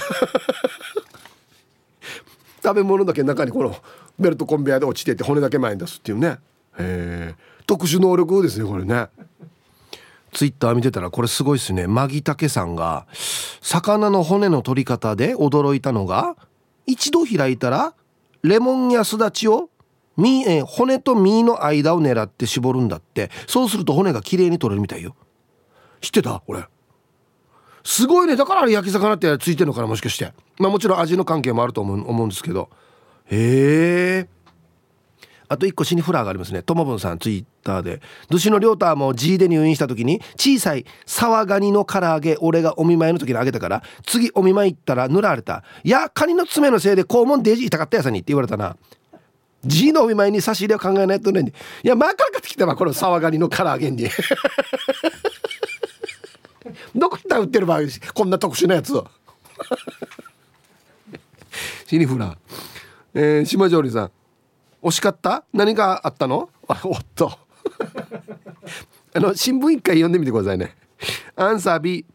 [2.63, 3.75] 食べ物だけ中にこの
[4.17, 6.37] ベルトコンベヤで落ちてて骨だけ前に出すっていうね。
[6.77, 7.35] え。
[7.67, 9.07] 特殊能力ですねこれね。
[10.31, 11.87] ツイッター見てたらこれすごいですね。
[11.87, 13.05] マギタケさんが
[13.61, 16.35] 魚の骨の取り方で驚いたのが
[16.85, 17.93] 一度開いたら
[18.41, 19.69] レモンやすだちを
[20.17, 23.29] 身え骨と身の間を狙って絞るんだって。
[23.47, 25.15] そうすると骨が綺麗に取れるみたいよ。
[26.01, 26.41] 知ってた？
[26.45, 26.65] これ
[27.83, 28.35] すごいね。
[28.35, 30.31] だからあれ焼き魚ってついてるのかなもしかして。
[30.57, 32.69] まあもちろん味の関係もあると思う思うんですけど。
[33.25, 34.43] へえ。
[35.49, 36.63] あと1個シニフラーがありますね。
[36.63, 48.77] ともぶんさんツイッターで「寿司の亮太も G で入院した時に小さいサワガニの唐揚げ俺がお見舞いの時にあげたから次お見舞い行ったら塗られた「いやカニの爪のせいで肛門デジ痛かったやさに」って言われたな。
[49.65, 51.53] G のお見舞いに差し入れを考えないとね。
[51.83, 54.09] いや前から買ってきたわこのサワガニの唐揚げに。
[56.95, 57.81] どこ行ったら売ってる場合
[58.13, 59.07] こんな特殊なやつを。
[61.87, 62.37] シニフラー、
[63.13, 64.11] えー、島上里さん。
[64.81, 65.43] 惜しかった？
[65.53, 66.49] 何があったの？
[66.67, 67.31] あおっと。
[69.15, 70.75] あの新聞一回読んでみてくださいね。
[71.35, 72.05] アンサー B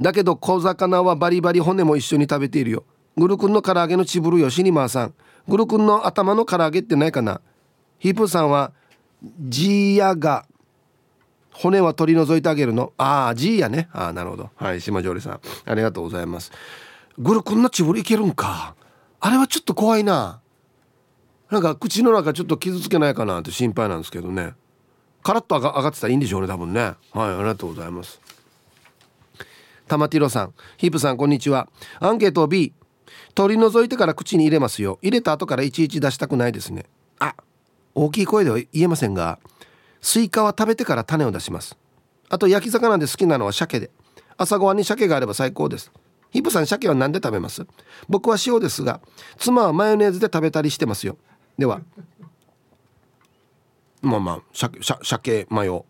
[0.00, 2.84] だけど小魚はバリバリ骨も一緒に食べているよ。
[3.16, 5.14] グルクンの唐揚げのチブルよシニマーさん。
[5.48, 7.40] グルクンの頭の唐揚げってないかな？
[7.98, 8.72] ヒープさんは
[9.40, 10.46] ジーヤが
[11.52, 12.92] 骨は取り除いてあげるの？
[12.96, 13.88] ああ G やね。
[13.92, 14.50] ああなるほど。
[14.56, 15.40] はい島上里さん。
[15.70, 16.52] ありがとうございます。
[17.18, 18.74] グルこんなチブルいけるんか？
[19.20, 20.40] あれはちょっと怖いな。
[21.50, 24.54] なんか口の中ちょっと傷つけないかなって心配なんですけどね。
[25.22, 26.80] カラッと上が上がってたらいいんでしょうね多分ね。
[26.80, 28.20] はいありがとうございます。
[29.88, 30.54] 玉ティロさん。
[30.78, 31.68] ヒープさんこんにちは。
[31.98, 32.72] アンケート B
[33.34, 34.98] 取り除いてから口に入れますよ。
[35.02, 36.86] 入れた後からいちいち出したくないですね。
[37.18, 37.34] あ
[37.94, 39.40] 大きい声では言えませんが。
[40.00, 41.76] スイカは食べてから種を出します。
[42.28, 43.90] あと焼き魚で好きなのは鮭で。
[44.36, 45.92] 朝ごはんに鮭があれば最高です。
[46.30, 47.66] ヒップさん鮭は何で食べます？
[48.08, 49.00] 僕は塩ですが
[49.36, 51.18] 妻はマヨネーズで食べたりしてますよ。
[51.58, 51.82] では
[54.00, 55.84] まあまあ鮭鮭マヨ。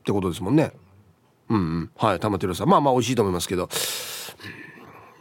[0.00, 0.72] ってことですもんね。
[1.50, 1.90] うんうん。
[1.96, 2.68] はい玉城さん。
[2.68, 3.68] まあまあ美味しいと思いますけど。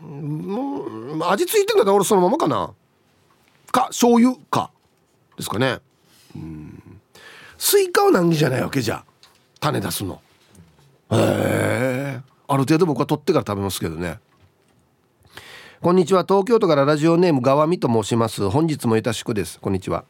[0.02, 2.74] もう味付いてんだったら俺そのままかな？
[3.72, 4.72] か醤油か。
[5.36, 5.80] ですかね。
[6.34, 6.79] うん。
[7.60, 9.04] スイカは難儀じゃないわけじゃ
[9.60, 10.22] 種出すの。
[11.12, 12.22] へえ。
[12.48, 14.18] ある程度僕は取ってから食べますけどね。
[15.82, 16.24] こんにちは。
[16.24, 18.50] 東京都からラジオネームがわみと申します。
[18.50, 19.60] 本日もいたしくです。
[19.60, 20.06] こんにちは。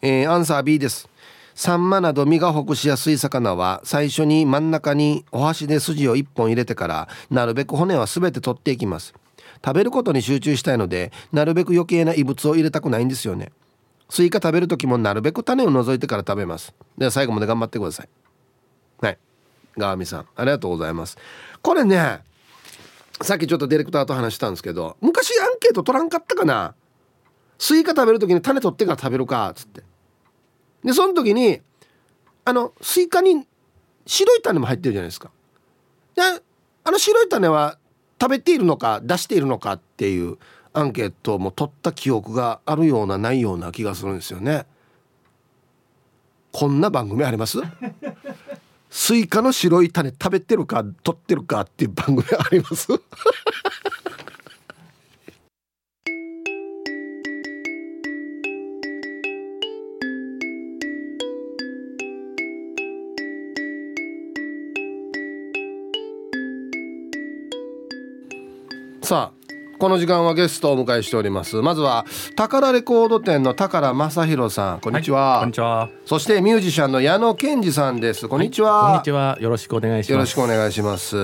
[0.00, 1.08] えー、アンサー B です。
[1.56, 9.12] サンマなど身がほぐしやすい魚は最初に真ん中にお箸で筋を1本入れてからなるべく骨は全て取っていきます。
[9.64, 13.50] 食べることに集中したいのでなるべく余計な異物を入れたくないんですよね。
[14.10, 16.74] スイカ食べる時もなるべく種を除いてから食べます。
[16.98, 18.08] では最後まで頑張ってください。
[19.00, 19.18] はい。
[19.76, 21.18] ガーミさんありがとうございます。
[21.62, 22.20] これね
[23.22, 26.74] さっきちょっとディレクターと話したんですけど昔アンケート取らんかったかな？
[27.58, 29.82] スイカ食べる時に種取ってから食べるかっつって。
[30.84, 31.60] でその時に
[32.44, 33.46] あのスイカに
[34.06, 35.30] 白い種も入ってるじゃないですか。
[36.14, 36.22] で
[36.84, 37.78] あの白い種は
[38.20, 40.38] 食べているのか出しているのかっていう
[40.76, 44.66] アンケートも取った記憶があるようなないような気がするんですよね。
[46.52, 47.58] こんな番組あります？
[48.90, 52.88] スイカの白い種食べてるか取ってるかっていう番組あります？
[69.02, 69.43] さあ
[69.84, 71.56] この時間はゲストをお迎えしております。
[71.56, 74.80] まずは宝レコード店の宝正弘さん。
[74.80, 75.90] こんにちは、はい、こんにちは。
[76.06, 78.26] そしてミュージシャンの矢野健二さんです。
[78.26, 79.36] こんにちは、はい、こんにちは。
[79.42, 80.12] よろしくお願いします。
[80.12, 81.16] よろしくお願いします。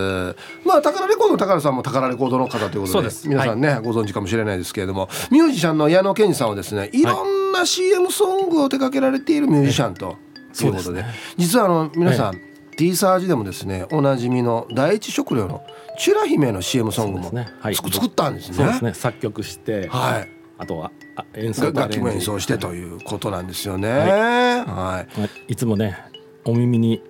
[0.67, 5.09] まあ宝レコードの宝さんも宝レコードの方ということで皆さんね、はい、ご存知かもしれないですけれども。
[5.31, 10.19] ミュージシャンの矢野健二さんはですねいろんな CM ソングを手掛けられているミュージシャンと
[10.63, 11.03] いうことで,、
[11.39, 12.39] 実はあの皆さん、
[12.77, 15.63] T サージでもですねおなじみの第一食料の
[16.01, 17.47] チュラ姫の CM ソングも、ね。
[17.61, 18.57] はい、作ったんですね。
[18.57, 18.95] そうですね。
[18.95, 20.93] 作曲して、はい、あとは
[21.35, 23.91] 演奏楽器も演奏してということなんですよね。
[23.91, 25.07] はい、は
[25.49, 25.99] い、いつもね
[26.47, 27.03] お耳に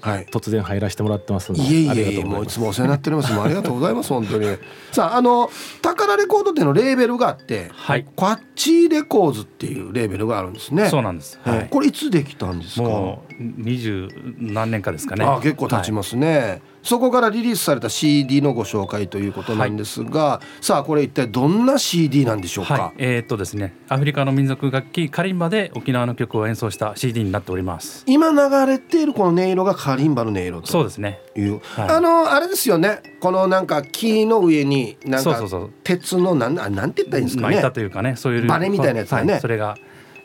[0.00, 0.26] はい。
[0.26, 3.32] 突然入らせてもらってますいえいえいえもういつもお世話になっております。
[3.38, 4.46] ありがとうございます本当に。
[4.92, 5.50] さああの
[5.82, 8.06] 宝レコードっていうのレーベルがあって、はい。
[8.16, 10.88] こっちレコーズっていうレーベルがあるんですね。
[10.88, 11.38] そうなんです。
[11.42, 11.68] はい。
[11.70, 12.82] これいつできたんですか？
[12.82, 15.24] もう二十何年かですかね。
[15.24, 28.04] あ結構経ちますね、そこからリリースされた CD のご紹介ということなんですが、さあこれ一体どんな CD なんでしょうか、はい、えーっとですね、アフリカの民族楽器カリンバで沖縄の曲を演奏した CD になっております。
[28.06, 31.18] 今流れているこの音色がカリンバの音色とそうですね。
[31.34, 31.88] いうはい。
[31.88, 33.02] あのあれですよね。
[33.18, 35.48] このなんか木の上になんか
[35.82, 37.56] 鉄のなんあなんて言ったらいいんですかね。
[37.56, 39.32] まあ板というかね、そういうバネみたいなやつだね。
[39.32, 39.40] はい。
[39.40, 39.76] それがあ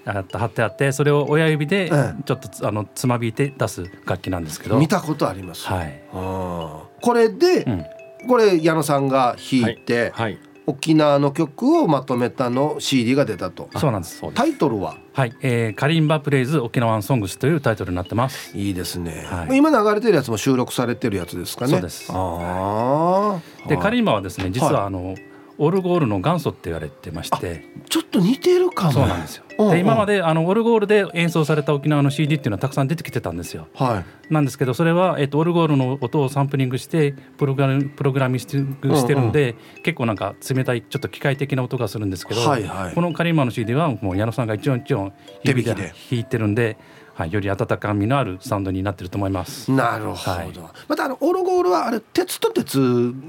[0.06, 4.78] 貼ってあって、それを親指でうんちょっとつあのつまびいて出す楽器なんですけど。
[4.78, 6.02] 見たことあります、はい。
[6.14, 7.02] あー。
[7.02, 7.86] これで、うん。
[8.28, 10.38] これ矢野さんが弾いて、はい。
[10.68, 13.68] 沖縄の曲をまとめたの CD が出たと。
[13.78, 14.22] そうなんです。
[14.34, 14.96] タイトルは？
[15.12, 18.56] はい、えー、カリンバプレイズ沖縄ソングスというタイトルになってます。
[18.56, 19.58] いいですね、はい。
[19.58, 21.72] 今流れてるやつも収録されてるやつですかね。
[21.72, 22.12] そうです。
[22.14, 24.74] ああで、カリンバはですね、実はい。
[24.76, 25.16] はあの、
[25.63, 27.65] オルゴールの元祖って言われてまして。
[27.88, 29.43] ちょっと似てるかもそうなんですよ。
[29.43, 33.67] うんうんで今まであのオルゴールで演奏された沖縄の CD っていうのはたくさん出てきてたんですよ。
[33.76, 46.78] はいなんですけどそれは、えっと、オルゴールの音をサンプリングしてプログラムプログラミングしてるんで、結構なんか冷たいちょっと機械的な音がするんですけど、はいはいこのカリンマの CD はもう矢野さんが一音一音指で弾いてるんで、
[47.13, 49.71] はい、より温かみのあるサウンドになってると思います。
[49.71, 50.54] なるほど、はい。
[50.88, 52.80] またあのオルゴールはあれ鉄と鉄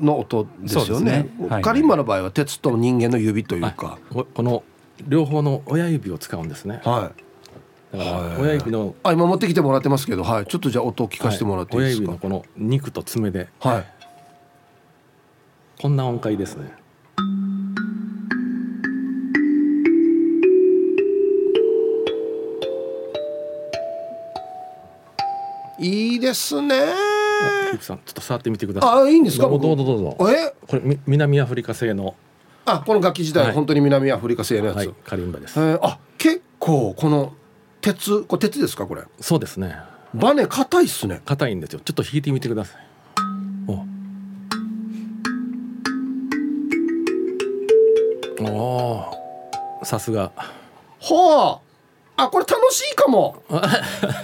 [0.00, 0.84] の音ですよね。
[0.84, 1.30] そうですね。
[1.48, 1.62] はい。
[1.62, 3.98] カリンバの場合は鉄と人間の指というか。
[4.10, 4.62] ここの
[5.06, 6.80] 両方の親指を使うんですね。
[6.84, 7.12] は
[7.92, 7.96] い。
[7.96, 10.46] だからはい親指のあ今持ってきてもらってますけどはい。
[10.46, 12.02] ちょっとじゃあ音を聞かせてもらっていい親ですか？
[12.02, 13.48] 指のこの肉と爪で。
[13.60, 13.86] はい。
[15.80, 16.72] こんな音階ですね
[25.82, 26.76] いいですね。
[27.72, 29.04] キープさんちょっと触ってみてください。
[29.04, 29.48] あいいんですか？
[29.48, 30.30] どう僕ぞどうぞどうぞ。
[30.30, 30.54] え？
[30.68, 32.14] これみ南アフリカ製の、
[32.64, 33.54] あこの楽器自体ははい。
[33.54, 35.80] 本当に南アフリカ製のやつ、はい、カリンバです、えー。
[35.82, 37.34] あ結構この
[37.80, 38.86] 鉄これ鉄ですか？
[38.86, 39.02] これ。
[39.20, 39.76] そうですね。
[40.14, 41.20] バネ硬いっすね。
[41.24, 41.80] 硬いんですよ。
[41.80, 42.82] ちょっと弾いてみてください。
[43.66, 43.72] お。
[48.44, 49.84] おー。
[49.84, 50.30] さすが。
[51.00, 51.60] は
[52.16, 52.24] あ。
[52.24, 53.42] あこれ楽しいかも。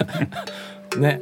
[0.97, 1.19] ね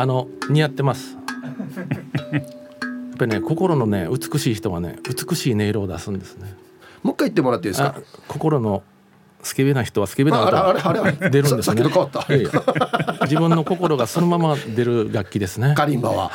[0.00, 1.14] あの似合ってます。
[2.32, 6.54] やっぱりね心のね美しい人はね美しい音色を出すんですね。
[7.02, 8.82] もう一回言ってもらっていいですあか心の
[9.42, 11.30] スケベな人はスケベなあ歌あれあれあれあれ。
[11.30, 11.82] 出るんですね。
[13.22, 15.74] 自分の心がそのまま出る楽器ですね。
[15.76, 16.30] カリンバは、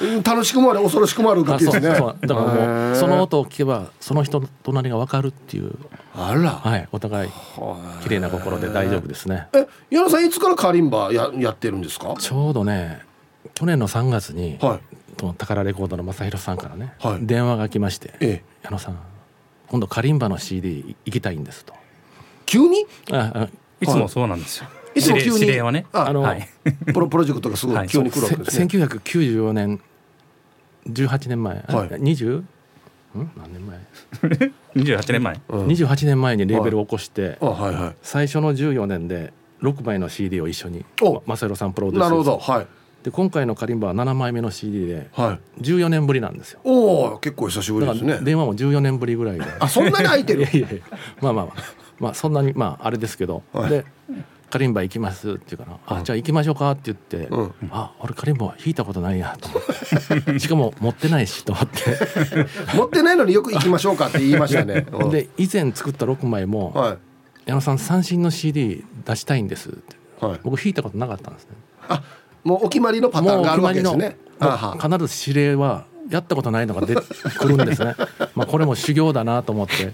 [0.00, 1.88] うん楽しくもある恐ろしくもある楽器ですね。
[1.90, 5.72] だからもうその音を聞けばその人の隣が分かるっていう。
[6.14, 7.30] あら、はいお互い
[8.02, 9.48] 綺麗な心で大丈夫ですね。
[9.52, 12.14] え矢野さんいつからカリンバややってるんですか？
[12.18, 13.00] ちょうどね
[13.54, 14.80] 去年の3月に、はい。
[15.36, 17.26] 宝レコードの正弘さんからね、はい。
[17.26, 18.98] 電話が来ましてええ「矢野さん
[19.70, 21.72] 今度カリンバの CD 行きたいんです」と。
[22.44, 22.84] 急に？
[23.12, 23.48] ああ
[23.80, 24.66] いつもそうなんですよ。
[24.94, 25.40] いつも急に？
[25.40, 25.86] 指令はね。
[25.92, 26.48] ああのはい。
[26.92, 27.86] プロプロジェクトがすごはい。
[27.86, 29.80] い急に来るわけですせね、1994年
[30.88, 31.88] 18年前、はい。
[31.88, 32.46] 20ん？
[33.36, 33.78] 何年前、
[34.74, 35.40] 二十八年前。
[35.48, 35.66] うん。
[35.66, 42.38] 28年前にレーベルを起こして、あはいは最初の14年で6枚の CD を一緒におま正弘さんプロいデュースなるほど。
[42.38, 42.66] はい
[43.02, 45.62] で今回のカリンバは7枚目の CD ではい。
[45.62, 46.60] 14年ぶりなんですよ。
[46.64, 48.18] おお結構久しぶりですね。
[48.22, 49.44] 電話も14年ぶりぐらいで。
[49.58, 50.42] あそんなに空いてる？
[50.42, 50.68] いやいや
[51.22, 51.54] まあまあまあ
[51.98, 53.70] まあそんなにまああれですけど、はい。
[53.70, 53.84] で
[54.50, 57.52] カリンバ行きますって言うから、うんあじゃあ行きましょうかって言って、うん。
[57.70, 60.38] あ俺カリンバ弾いたことないやと思って。
[60.40, 61.78] しかも持ってないしと思って。
[62.76, 64.86] 持ってないのによく行きましょうかって言いましたね。
[64.92, 65.10] うん。
[65.10, 66.98] で以前作った6枚もはい
[67.46, 69.96] 「矢野さん三振の CD 出したいんです」って。
[70.20, 70.40] はい。
[70.42, 71.50] 僕弾いたことなかったんですね。
[71.88, 72.02] あ
[72.44, 74.16] もうお決まりのパターンがあるわけですね。
[74.80, 77.02] 必ず指令はやったことないのが出て
[77.38, 77.94] くるんですね。
[78.34, 79.92] まあこれも修行だなと思って。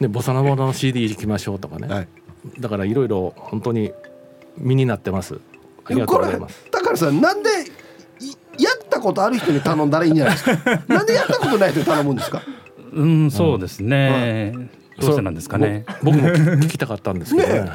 [0.00, 2.08] でボサノボの CD 行きましょうとかね、はい。
[2.60, 3.92] だからいろいろ本当に
[4.56, 5.40] 身になってます。
[5.84, 6.64] ありがとうこれございます。
[6.70, 7.50] だからさなんで
[8.56, 10.82] いやったことある人に頼んだらいいんじゃないですか？
[10.86, 12.40] なんでやったことない人に頼むんですか？
[12.92, 14.54] うん、そうですね。
[15.00, 15.84] どうしてなんですかね。
[16.04, 17.60] ぼ僕も聞きたかったんですけどね。
[17.62, 17.70] ね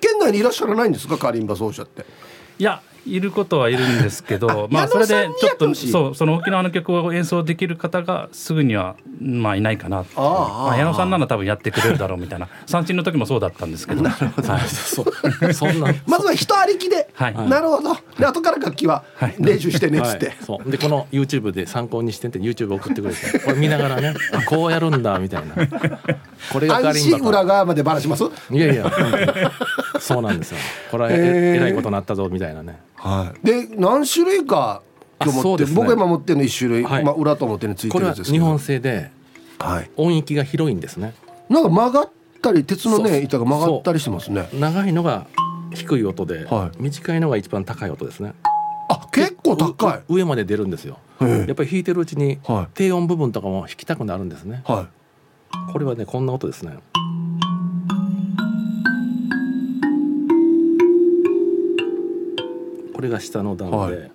[0.00, 1.18] 県内にいらっしゃらないんですか？
[1.18, 2.04] カリンバ奏者って。
[2.58, 9.98] いや、いることはいるんですけど、まあ、矢それでちょっと、そう、その沖縄の曲を演奏できる方がすぐには、まあ、いないかな。
[9.98, 12.48] ああまあ、矢野さんなら多分やってくれるだろうみたいな。
[12.66, 14.02] 三振の時もそうだったんですけど。
[14.04, 14.68] はい。
[14.68, 15.52] そう。
[15.52, 15.92] そんな。
[16.06, 17.48] まずは人ありきで、はい。
[17.48, 17.96] なるほど。
[18.18, 19.04] で後から楽器は
[19.38, 20.70] 練習してねっつって、はい、そう。
[20.70, 25.54] でこの YouTube で参考にしてって YouTube 送ってくれてこれ見ながらね あこうやるんだみたいな。
[26.52, 28.24] これがカ安心リンバと裏側までばらします？
[28.50, 28.90] いやいや
[29.98, 30.58] そうなんですよ。
[30.90, 31.20] これはえへー。
[31.56, 33.46] えらいことになったぞみたいなねはい。
[33.46, 34.82] で何種類か
[35.20, 35.72] 今日持ってね。
[35.74, 37.04] 僕今持ってるの一種類、はい。
[37.04, 38.44] まあ、裏と表についてこれはるやつですけど。
[38.44, 39.10] 日本製で
[39.58, 39.90] はい。
[39.96, 41.14] 音域が広いんですね。
[41.48, 44.48] なんか曲がったり鉄のね板が曲がったりしてますね。
[44.54, 45.26] 長いのが
[45.74, 46.82] 低い音で、はい。
[46.82, 48.34] 短いのが一番高い音ですね。
[48.88, 50.00] あ結構高い。
[50.08, 50.98] う上まで出るんですよ。
[51.20, 52.68] やっぱり弾いてるうちにはい。
[52.74, 54.62] 低音部分とかも弾きたくなるんですね。
[54.64, 55.72] はい。
[55.72, 56.78] これはねこんな音ですね
[63.02, 64.12] これが下の段で、はい。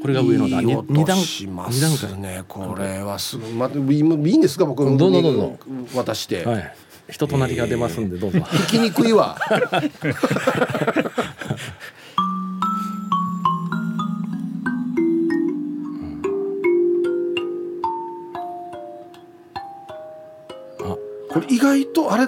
[0.00, 0.62] これが上の段。
[0.62, 3.52] い二段音しま二段すねこれはすごい。
[3.52, 5.58] またいいんですか僕どうぞどうぞ。
[5.94, 6.74] 渡して、階はい。
[7.10, 9.36] 人となりが出ますんでどうぞ、弾きにくいわ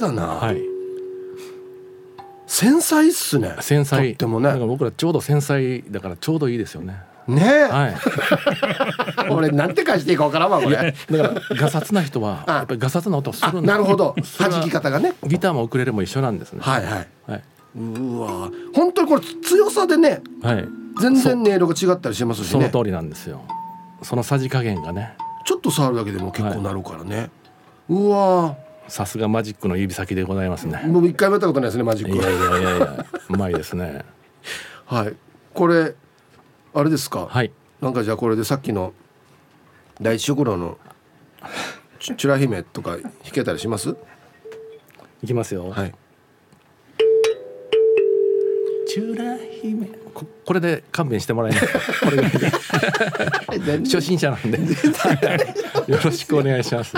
[0.03, 0.61] だな、はい。
[2.46, 3.57] 繊細っすね。
[3.61, 4.09] 繊細。
[4.09, 4.53] とってもね。
[4.66, 6.96] 僕らちょうど繊細だからちょうどいいですよね。
[7.26, 7.42] ね。
[7.42, 7.94] え、はい。
[9.32, 10.76] 俺なんて返していいかわからんわこれ。
[10.76, 10.94] だか
[11.50, 12.53] らガサツな人は あ。
[12.53, 14.14] やっぱりガサツな音すあるんなるほど。
[14.38, 15.14] 弾き方がね。
[15.24, 16.61] ギターもウクレレも一緒なんですね。
[16.62, 17.09] はいはい。
[17.26, 17.42] はい。
[17.76, 18.50] うわ。
[18.74, 20.68] 本当にこれ強さでねはい。
[21.00, 22.50] 全然音色が違ったりしますしね。
[22.50, 23.40] その通りなんですよ。
[24.03, 25.14] そのさじ加減がね。
[25.44, 27.30] ちょっと触るだけでも結構なるからね、
[27.88, 28.57] うわ
[28.88, 30.82] さすがマジックの指先でございますね。
[30.86, 34.04] もう一回もやったことないですねマジックいやいやいやいやうまいですね。
[34.86, 35.14] はい。
[35.54, 35.94] これ
[36.74, 37.50] あれですか、はい。
[37.80, 38.92] なんかじゃあこれでさっきの
[40.00, 40.78] 第一食堂の
[42.00, 43.96] チュチュラ姫とか弾けたりします？
[45.22, 45.94] いきますよ、はい。
[48.88, 49.86] チュラ姫。
[50.12, 51.58] ここれで勘弁してもらえな。
[51.58, 51.60] い
[52.04, 52.30] これぐらい。
[53.60, 54.58] で初心者なんで。
[54.58, 56.94] よろしくお願いします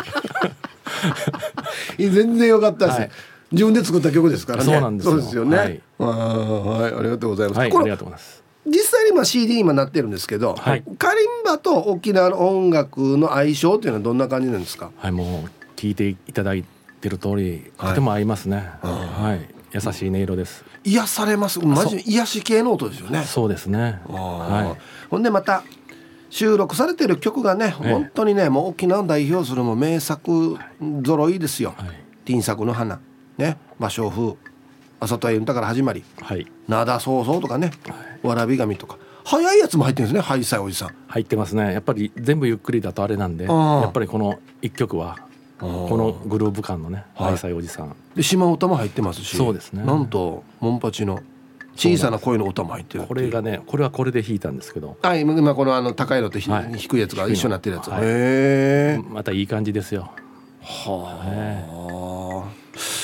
[1.98, 3.10] 全然良かったです、はい。
[3.52, 4.72] 自分で作った曲ですからね。
[4.72, 5.44] そうなんですよ。
[5.44, 5.82] ね、はい。
[5.98, 6.94] はい。
[6.98, 8.42] ありがとうございます、これはいありがとうございます。
[8.66, 10.82] 実際に今 CD 今なってるんですけど、はい。
[10.98, 14.90] カリンバと沖縄の音楽の相性っていうのはどんな感じなんですか？
[14.96, 16.64] はいもう聞いていただい
[17.00, 17.88] てる通り、はい。
[17.90, 18.70] とても合いますね。
[18.82, 19.54] はい。
[19.74, 20.64] 優しい音色です。
[20.84, 21.58] 癒されます。
[21.60, 23.24] マジで癒し系の音ですよね。
[23.24, 24.00] そうですね。
[24.06, 24.76] は
[25.10, 25.62] ほんでまた
[26.30, 27.92] 収録されてる曲がね、ええ。
[27.92, 30.56] 本当にねもう沖縄を代表するもう名作
[31.04, 31.88] 揃いですよ「はい。
[32.24, 32.98] ティン作の花」
[33.38, 34.36] ね「芭蕉風」
[35.00, 36.00] 「朝とは歌から始まり。
[36.00, 37.72] いはい「灘そうそう」とかね
[38.22, 38.98] 「わらび神」とか。
[39.26, 40.94] 早いやつも入ってるんですねハイサイおじさん。
[41.08, 41.72] 入ってますね。
[41.72, 45.16] やっぱり全部ゆっくりだとあれなんでやっぱりこの一曲は
[45.58, 47.32] このグルーヴ感のねはい。
[47.32, 47.96] 愛妻おじさん。
[48.14, 49.36] で島唄も入ってますし。
[49.36, 49.82] そうですね。
[49.82, 51.20] なんとモンパチの
[51.76, 54.96] 小さな声の歌も入ってるこれがねこれはこれで弾いたんですけど。
[55.02, 56.72] はい今このあの高いのとひ、はい。
[56.74, 58.00] 低いやつが一緒になってるやつ、はい。
[58.02, 59.00] へえ。
[59.08, 60.10] またいい感じですよ。
[60.60, 62.50] はあ。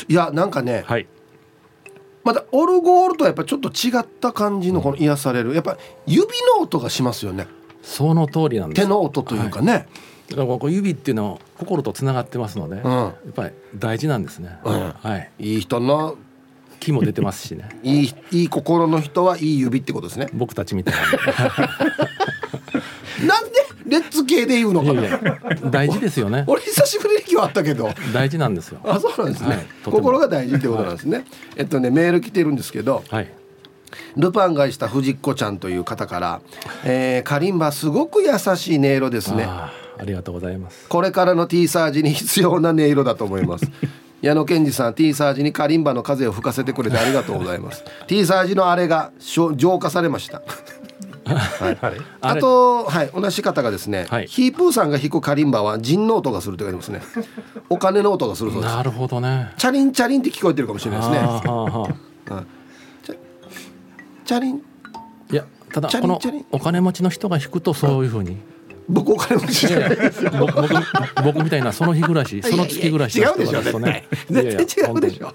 [0.09, 1.07] いやなんかねはい。
[2.23, 5.55] またオルゴールとはやっぱちょっと違った感じのこの癒される。
[5.55, 7.47] やっぱ指の音がしますよね。
[7.83, 8.83] その通りなんです。
[8.83, 9.89] 手の音というかね、
[10.29, 12.91] だからここ指っていうのは心とつながってますので、うん。
[12.91, 14.91] やっぱり大事なんですね、うん。
[14.91, 15.31] はい。
[15.39, 16.17] いい人の
[16.81, 17.69] 木も出てますしね。
[17.85, 20.29] いいいい心の人はいい指ってことですね。
[20.33, 20.95] 僕たちみたい
[23.27, 23.51] なんで？
[23.87, 25.03] レッツ系で言うのかな？
[25.03, 25.39] ないやいや
[25.71, 26.45] 大事ですよね。
[26.49, 27.91] 俺久しぶりに今日あったけど。
[28.13, 28.79] 大事なんですよ。
[28.85, 31.25] あそうなんですね、はい心が大事ってことなんですね、
[31.57, 33.03] えっとねメール来てるんですけど。
[33.09, 33.29] はい。
[34.17, 36.41] ルパンがした藤子ちゃんという方から、
[36.85, 39.43] えー、カリンバすごく優しい音色ですね。
[39.45, 39.73] あ
[40.05, 40.87] りがとうございます。
[40.89, 43.67] これからの T サージに必要な音色だと思います
[44.23, 47.85] 矢野健二さん T サージにカリンバの風を吹かせてくれてありがとうございます。
[48.07, 49.13] T サージのあれが
[49.57, 50.43] 浄化されました。
[51.25, 51.79] はい。
[52.21, 54.27] あと、はい、同じ方がですね、はい。
[54.27, 57.03] ヒープーさんが弾くカリンバは人の音がするって書いてますね。
[57.71, 58.75] お金の音がするそうです。
[58.75, 59.53] なるほどね。
[59.57, 61.95] チャリンチャリンって聞こえてるかもしれないですねはーはー。
[64.25, 64.63] チャリン？
[65.33, 66.21] いやただこの
[66.53, 68.37] お金持ちの人が弾くとそういうふうに
[68.89, 70.31] 僕お金持ちじゃないですよ。
[71.25, 73.63] 僕みたいなその日暮らしその月暮らし違うでしょ。
[73.63, 75.35] 絶対絶対違うでしょ。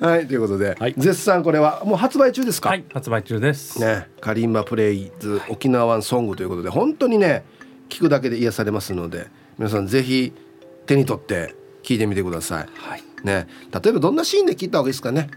[0.00, 0.94] はいということで、はい。
[0.96, 7.44] 絶賛これはもう発売中ですか、はい発売中です、ねカリンバプレイズ沖縄ワンソングということで本当にね
[7.88, 9.26] 聞くだけで癒されますので
[9.58, 10.32] 皆さんぜひ
[10.86, 13.02] 手に取って聞いてみてください、はい。
[13.24, 15.28] ね例えばどんなシーンで聞いた方がいいですかね？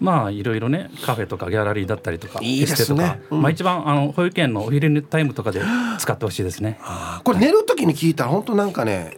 [0.00, 2.74] まあいろいろねカフェとかギャラリーだったりとかいいですね。
[2.74, 3.42] エステとか、うん。
[3.42, 5.60] まあ一番あの保育園のお昼タイムとかで
[5.98, 6.80] 使ってほしいですね。
[7.22, 9.16] これ寝る時に聞いたら本当なんかね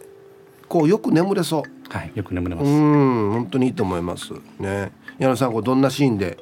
[0.67, 1.63] こうよく眠れそう。
[1.89, 4.33] はいよく眠れまうす、ん本当にいいと思います。
[4.59, 4.91] ね。
[5.19, 6.37] 矢野さんこれどんなシーンで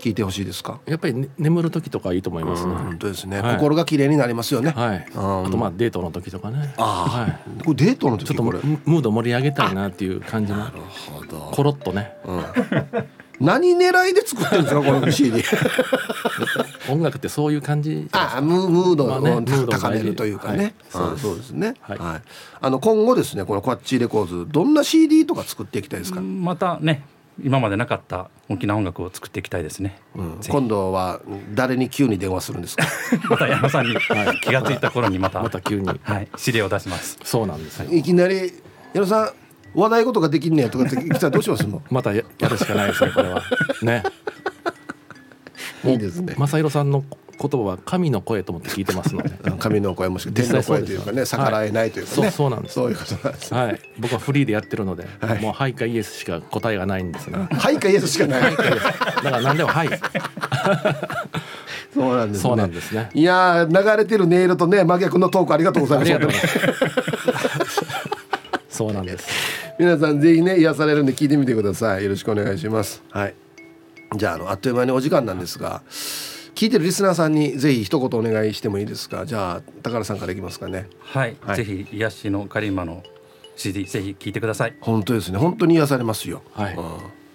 [0.00, 0.80] 聞いてほしいですか？
[0.84, 3.56] やっぱり、ね、眠る時とかいいと思いますね、本当ですね、はい。
[3.56, 4.72] 心が綺麗になりますよね。
[4.72, 5.46] はい、うん。
[5.46, 6.74] あとまあデートの時とかね。
[6.76, 7.64] ああ、はい。
[7.64, 10.64] これデートの時ちょっとムード盛り上げたいなっていう感じの。
[10.64, 11.50] ほど。
[11.54, 12.12] コロッとね
[13.40, 15.42] 何狙いで作ってるんですか この CD
[16.88, 18.08] 音楽ってそういう感じ？
[18.12, 21.14] あムームードをムードを高めるというかね、はい。
[21.14, 21.50] あそうです。
[21.50, 22.18] ね、ははい。
[22.18, 22.20] い
[22.60, 27.04] あの今後ですねこのコッチレコーズどんな CD とか作っていきたいですか、またね
[27.42, 30.38] 今までなかった沖縄音楽を作っていきたいですね、うん。
[30.48, 31.20] 今度は
[31.54, 32.84] 誰に急に電話するんですか？
[33.28, 33.96] また矢野さんに
[34.42, 35.86] 気がついた頃にまたまた急に。
[36.02, 37.18] はい、指令を出します。
[37.24, 37.92] そうなんですよ。
[37.92, 38.52] いきなり
[38.94, 39.30] 「矢野さん
[39.76, 43.42] 話題事ができんねや」とかって来たらどうしますもまたややるしかないですねこれは。
[43.82, 44.02] ね。
[45.84, 46.34] いいですね。
[46.36, 47.04] 正弘さんの
[47.38, 49.30] 言葉は神の声と思って聞いてますので。
[49.58, 52.74] 神の声もしくは天の声というかね逆らえないというかね、そうそうなんです。
[52.74, 53.54] そういうことなんです。
[53.54, 53.80] はい。
[53.98, 55.40] 僕はフリーでやってるので、はい。
[55.40, 57.46] もう「はい」か「イエス」しか答えがないんですが。
[57.46, 58.56] はいかイエスしかない。
[58.56, 59.90] だから何でも「はい」
[61.94, 62.42] そうなんですね。
[62.42, 63.10] そうなんですね。
[63.12, 66.14] いやー流れてる音色とね真逆のトークありがとうございます。
[66.14, 67.86] ありがとうございます。
[68.70, 69.26] そうなんです
[69.78, 72.02] 皆さんぜひね癒されるんで聞いてみてください。
[72.02, 73.02] よろしくお願いします。
[73.10, 73.34] はい。
[74.16, 75.82] じゃああのあっという間にお時間なんですが
[76.54, 79.26] 聞いてるリスナーさんにぜひ一言お願いしてもいいですか？
[79.26, 80.88] じゃあ高田さんからいきますかね。
[81.00, 81.56] はい、はい。
[81.56, 83.02] ぜひ癒しのカリマの
[83.56, 84.76] CD ぜひ聞いてください。
[84.80, 85.38] 本当ですね。
[85.38, 86.42] 本当に癒されますよ。
[86.52, 86.74] はい。
[86.74, 86.84] うん。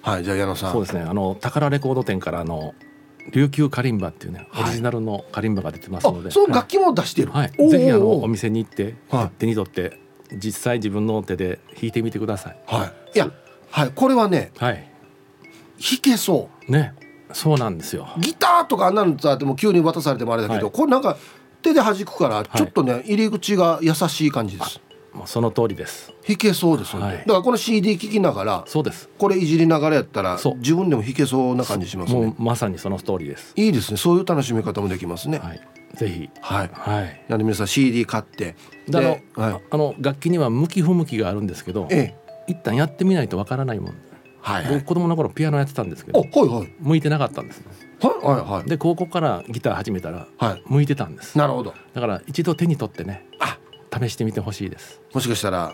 [0.01, 0.71] はいじゃあ矢野さん。
[0.71, 1.03] そうですね。
[1.03, 2.73] あの宝レコード店からあの
[3.31, 9.29] 琉球カリンバっていうねオリジナルのカリンバが出てますので、あその楽器も出してる、はい、ぜひあのお店に行って、はい。
[9.37, 9.99] 手に取って
[10.33, 12.59] 実際自分の手で弾いてみてください。
[12.67, 12.91] はい。
[13.15, 13.29] いや。
[13.69, 13.91] はい。
[13.93, 14.91] これはねはい。
[15.81, 16.93] 弾けそね、
[17.33, 18.07] そうなんですよ。
[18.17, 20.75] うギターとかあんなのさっても急に渡されてもあれだけど、はい。
[20.75, 21.17] これなんか
[21.61, 22.57] 手で弾くからい。
[22.57, 24.79] ちょっとね、入り口が優しい感じです
[25.13, 26.13] もうその通りです。
[26.27, 29.09] 弾けそうですよね、はいだからこの CD 聴きながらそうです。
[29.17, 33.53] これいじりながらやったら自分でも弾けそうな感じしますもねうまさにその通りです。
[33.55, 35.61] いいですねそういう楽しみ方もできますねはい、はい。
[35.95, 36.29] ぜひ。
[36.41, 37.21] はい、はい。
[37.27, 38.55] なので皆さん CD 買って
[38.87, 39.15] であの、は
[39.51, 43.95] いあの楽器には向き不向きがあるんですけど、ええ一旦やってみないとわからないもん。
[44.41, 47.65] はいはい僕子供の頃ピアノやってたんですけおど、はいはい向いてなかったんですね。
[48.01, 51.37] はいはいはいで高校からギター始めたらはい向いてたんです。
[51.37, 53.57] なるほどだから一度手に取ってね、あ
[53.93, 55.01] 試してみてほしいです。
[55.13, 55.73] もしかしたら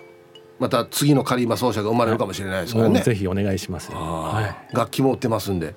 [0.60, 3.02] また次のカリーマ奏者が生まれるかもしれないですからね。
[3.02, 4.74] ぜひお願いしますはい。
[4.74, 5.76] ー楽器も売ってますんで。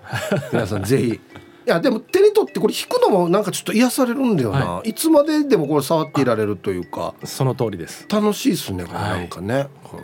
[0.52, 1.08] 皆さんぜひ。
[1.10, 1.20] い
[1.66, 4.94] やでも手に取ってこれ弾くのもなんかちょっと癒されるんだよな、、はい。
[4.94, 7.14] つまででもこれ触っていられるというか。
[7.24, 8.06] その通りです。
[8.08, 8.98] 楽しいですねこれ。
[8.98, 9.20] はい。
[9.20, 10.00] なんかね、うん。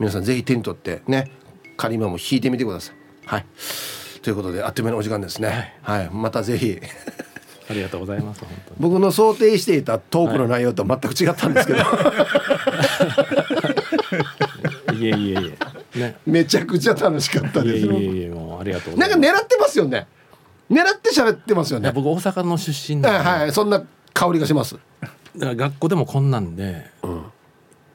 [0.00, 1.30] 皆さんぜひ手に取ってね。
[1.76, 2.96] カリマも弾いてみてください。
[3.26, 3.46] はい。
[4.22, 5.74] ということであっという間にお時間ですね。
[5.82, 6.78] はい、またぜひ
[7.70, 8.40] ありがとうございます。
[8.40, 8.76] 本当に。
[8.80, 11.78] 僕の想定していたトークの内容とは全く違ったんですけど、
[14.94, 15.54] いえいえい
[15.94, 15.98] え。
[15.98, 16.16] ね。
[16.26, 19.16] めちゃくちゃ楽しかったですよいえいえ、もうありがとうごなんか。
[19.16, 20.06] 狙ってますよね
[20.70, 26.86] 狙って喋ってますよね僕大阪の出身はいなんで、はいそんな香りがしますだから学校でもこんなんで、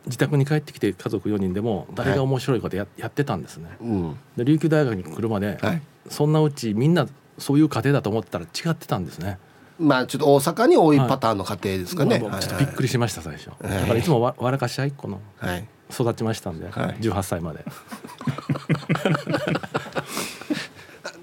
[0.05, 3.69] 自宅に帰ってきて家族4人でも誰が面白いことや,、やってたんですね。
[3.81, 7.07] うんで琉球大学に来るまで、はいそんなうちみんな
[7.39, 9.39] そういう家庭だと思ったら違ってたんですね。
[9.79, 12.41] まあちょっと大阪に多いパターンの家庭ですかね、まあはい。
[12.41, 13.47] ちょっとびっくりしました最初。
[13.47, 13.51] い。
[13.63, 15.67] だからいつもわ笑かし合いっ子のはい。
[15.91, 16.95] 育ちましたんで、はい。
[16.99, 17.63] 18歳まで。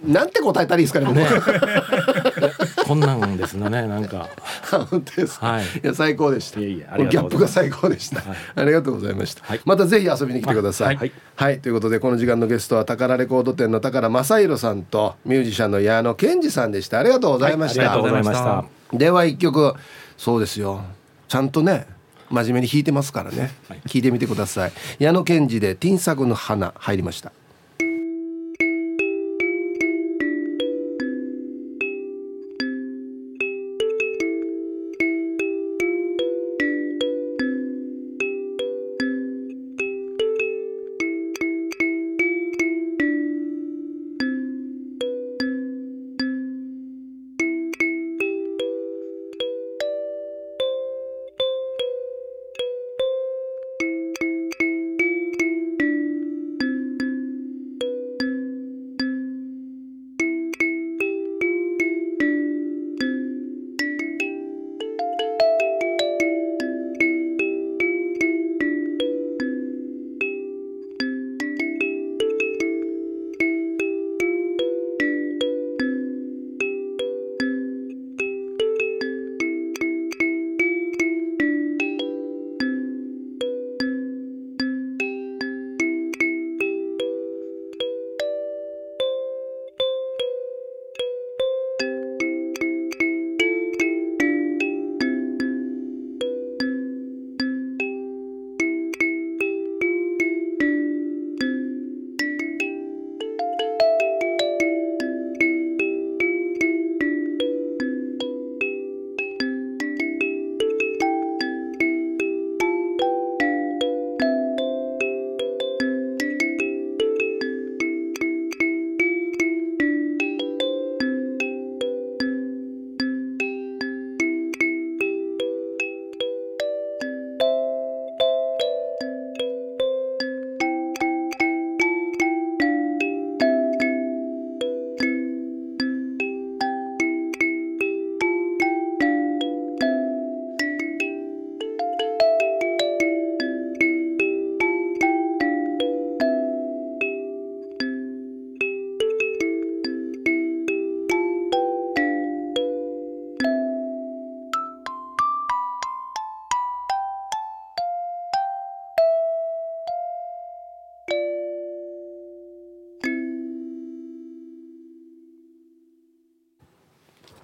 [0.05, 1.07] なんて答えたらいいですかね、
[2.85, 4.29] こんなんですね なんか。
[4.71, 5.65] 本当ですか、はい。
[5.65, 6.61] いや最高でした。
[6.61, 7.61] いえいえあこりがとうございます。
[7.61, 8.39] れギャップが最高でした、はい。
[8.57, 9.61] ありがとうございました、はい。
[9.65, 10.97] またぜひ遊びに来てください。
[10.97, 11.13] はい。
[11.37, 16.99] はい、ということでこの時間のゲストは宝レコード店の宝正弘さんとミュージシャンの矢野健二さんでした。
[16.99, 18.45] ありがとうございました、ありがとうございました。
[18.45, 18.65] ま。
[18.93, 19.75] では一曲。
[20.17, 20.83] そうですよ。
[21.29, 21.87] ちゃんとね
[22.31, 23.51] 真面目に弾いてますからね、
[23.87, 24.73] 聞いてみてください。
[24.99, 27.33] 矢野健二で「ティンサグの花」入りました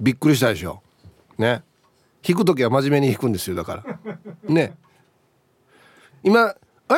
[0.09, 0.81] びっくりしたでしょ。
[1.37, 1.63] ね。
[2.27, 3.85] 弾く時は真面目に弾くんですよだから。
[4.49, 4.73] ね。
[6.23, 6.55] 今
[6.89, 6.95] え？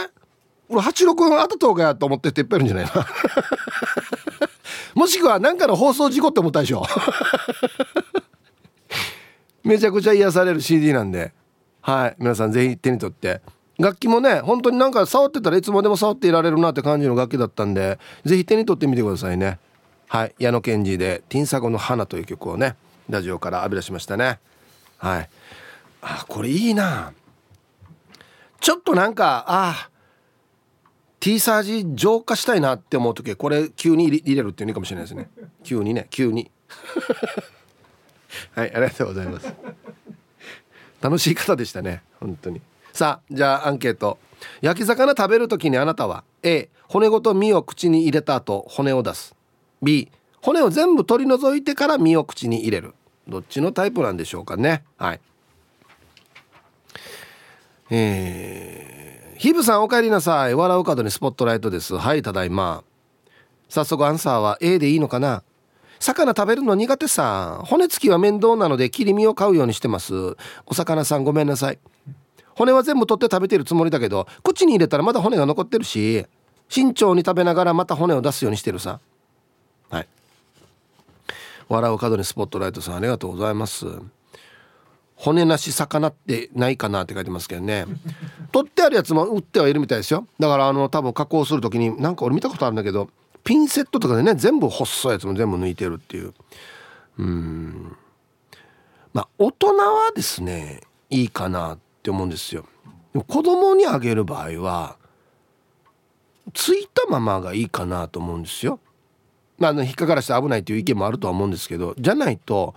[0.68, 2.92] 俺864当たった方がやと思ってていっぱいいるんじゃないの？
[4.94, 6.84] もしくは何かの放送事故って思ったでしょ？
[9.64, 11.32] めちゃくちゃ癒される CD なんで。
[11.80, 12.16] はい。
[12.20, 13.40] 皆さんぜひ手に取って。
[13.76, 19.58] 楽器もね本当になんか触ってたらいつまでも触っていられるなって感じの楽器だったんでぜひ手に取ってみてくださいね。
[20.06, 20.34] はい。
[20.38, 22.76] 矢野賢治で「ティンサゴの花」という曲をね。
[23.10, 24.38] ラジオから浴び出しましたね。
[24.98, 25.30] はい。
[26.02, 27.12] あこれいいな。
[28.60, 29.88] ちょっとなんかあ
[31.18, 35.28] T サージ浄化したいなって思う時これ急に入れるっていうのかもしれないですね。
[35.62, 36.50] 急にね急に。
[38.54, 39.52] はいありがとうございます。
[41.00, 42.60] 楽しい方でしたね本当に。
[42.92, 44.18] さあじゃあアンケート。
[44.62, 49.34] 焼き魚食べる時にあなたは A 骨ごと身を口に入れた後骨を出す。
[49.82, 50.10] B
[50.42, 52.94] 骨を全部取り除いてから身を口に入れる。
[53.30, 54.82] どっちのタイプなんでしょうかね。
[54.98, 55.20] はい。
[57.90, 60.54] えー、ヒブさんお帰りなさい。
[60.54, 61.96] 笑う角にスポットライトです。
[61.96, 62.84] はいただいま。
[63.68, 65.42] 早速アンサーは A でいいのかな。
[65.98, 67.62] 魚食べるの苦手さ。
[67.64, 70.36] 骨付きは面倒なので切り身を買うようにしてます。
[70.66, 71.78] お魚さんごめんなさい。
[72.54, 76.26] 骨は全部取って食べてるつもりだけど口に入れたらまだ骨が残ってるし
[76.68, 79.00] 慎重に食べながらまた骨を出すようにしてるさ。
[79.88, 80.08] はい。
[81.70, 83.86] 笑う角にスポットライトさんありがとうございます。
[85.14, 87.86] 骨なし魚ってないかなって書いてますけどね。
[88.50, 90.26] 取ってあるやつも売ってはいるみたいですよ。
[90.40, 93.08] だからあの多分加工する時になんか俺見たことあるんだけど
[93.44, 96.34] ピンセットとかでね全部細いやつも全部抜いてるっていう。
[97.18, 97.96] うん。
[99.12, 102.64] まあ大人はですねいいかなって思うんですよ。
[103.14, 104.96] で子供にあげる場合は
[106.52, 108.80] ついたままがいいかなと思うんですよ。
[109.60, 112.74] まあ、引っかからして危ないという意見もあるとは思うんですけどじゃないと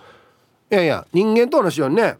[0.69, 2.17] いやいや人間と同じようにね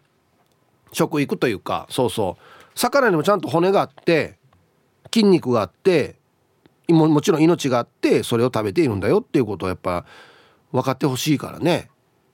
[0.93, 4.37] 食育というかそうそう魚にもちゃんと骨があって
[5.13, 6.15] 筋肉があって
[6.89, 10.05] ももちろん命があってそれを食べているんだよっていうことをやっぱ
[10.71, 11.89] 分かってほしいからね。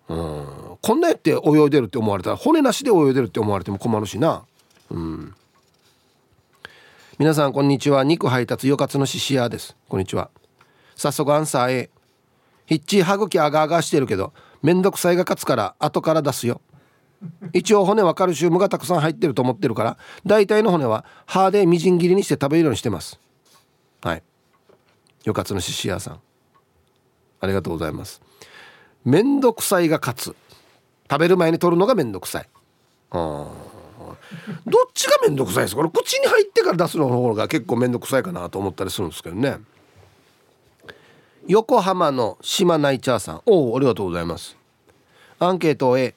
[0.08, 0.78] うん。
[0.82, 4.44] こんなやって泳いでるって思われたら骨なしで泳いでるって思われても困るしな。
[4.90, 5.36] うん。
[7.20, 8.04] 皆さんこんにちは。
[8.04, 9.76] 肉配達よかつのししやです。
[9.88, 10.30] こんにちは。
[10.96, 11.90] 早速アンサー A
[12.70, 16.62] ヒッチ歯茎あがあがしてるけどめんどくさいが勝つから後から出すよ。
[17.52, 23.20] 一応骨はカルシウムがたくさん入ってると思ってるから大体の骨は歯でみじん切りにして食べるようにしてます。
[24.04, 24.24] はい。
[25.26, 26.20] よかつのしし屋さん。
[27.42, 28.22] ありがとうございます。
[29.04, 30.36] めんどくさいが勝つ。
[31.10, 32.50] 食べる前に取るのがめんどくさい。
[33.10, 33.18] あ
[34.68, 35.82] どっちがめんどくさいですか？
[35.82, 39.58] これ口に入ってから出すの方が結構めんどくさいかなと思ったりするんですけどね。
[41.50, 43.42] 横浜の島ナイチャーさん。
[43.48, 44.56] おおありがとうございます。
[45.40, 46.14] アンケートを A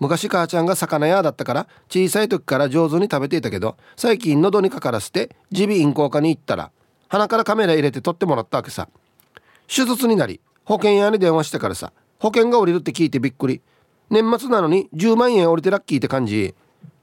[0.00, 6.72] 昔母ちゃんが魚屋だったから小さい時から上手に食べていたけど最近喉にかからせて耳鼻咽喉科に行ったら
[7.06, 8.88] 鼻からカメラ入れて撮ってもらったわけさ。
[9.68, 13.60] 手術になり保険屋に電話してからさ保険が下りるって聞いてびっくり。
[14.10, 16.52] 年末なのに10万円降りてラッキーって感じ。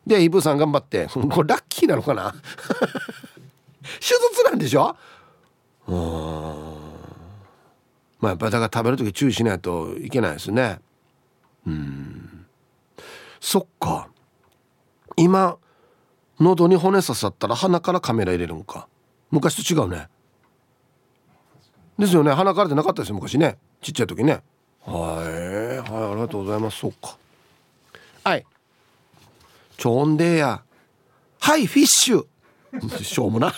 [0.06, 1.08] でイブさん頑張って。
[1.32, 2.36] これラッキーなのかな？
[4.02, 4.98] 手術なんでしょ？
[5.88, 6.59] うん
[8.20, 10.80] まあやっぱりだから食べる時注意しないといけないですね。
[11.66, 12.46] うん。
[13.40, 14.10] そっか。
[15.16, 15.58] 今
[16.40, 18.88] 喉に骨刺さったら鼻からカメラ入れるんか。
[19.32, 20.08] 昔と違うね。
[21.98, 22.32] ですよね。
[22.32, 23.58] 鼻からでなかったですよ昔ね。
[23.82, 24.42] ちっちゃい時ね。
[24.86, 25.78] はい。
[25.78, 26.80] はいありがとうございます。
[26.80, 27.18] そっか。
[28.24, 28.46] はい。
[29.78, 30.62] ちょんでや。
[31.40, 32.26] はいフィッシュ。
[33.04, 33.54] しょうもな。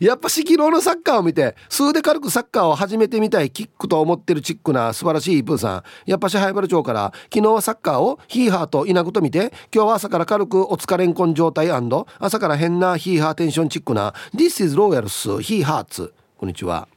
[0.00, 5.82] やっぱし昨日のサッカーを見て数で軽くサッカーを始めてみたいキックと思ってるチックな素晴らしいプーさん。
[6.06, 16.88] やっぱし灰原町から昨日はサッカーをヒーハーと稲子と見て今日は朝から軽くお疲れんこん状態朝から変なヒーハーテンションチックな This is Royals ヒーハーツこんにちは。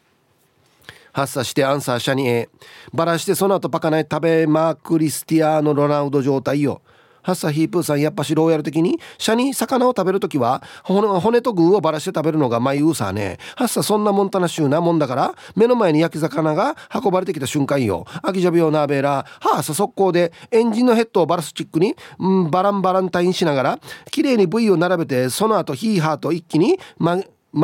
[1.12, 2.47] 発作してアンサーシャニ A
[2.93, 6.82] バラしてその後パカない食べまクリスティアーノ・ロナウド状態よ。
[7.24, 8.99] ハッサヒープーさんやっぱしローヤル的に？
[9.17, 13.39] シャに魚を食べる時は骨と具をばらして食べるのがマイウーサーね。
[13.55, 18.05] ハッサそんなモンタナ州なもんだから目の前に焼き魚が運ばれてきた瞬間よ。
[18.21, 23.80] アキジャビオナーベラハーサ速攻でエンジンのヘッドをバラすチックに、うん、バランバランタインしながら
[24.11, 27.17] 綺麗に部位を並べてその後ヒーハーと一気にマ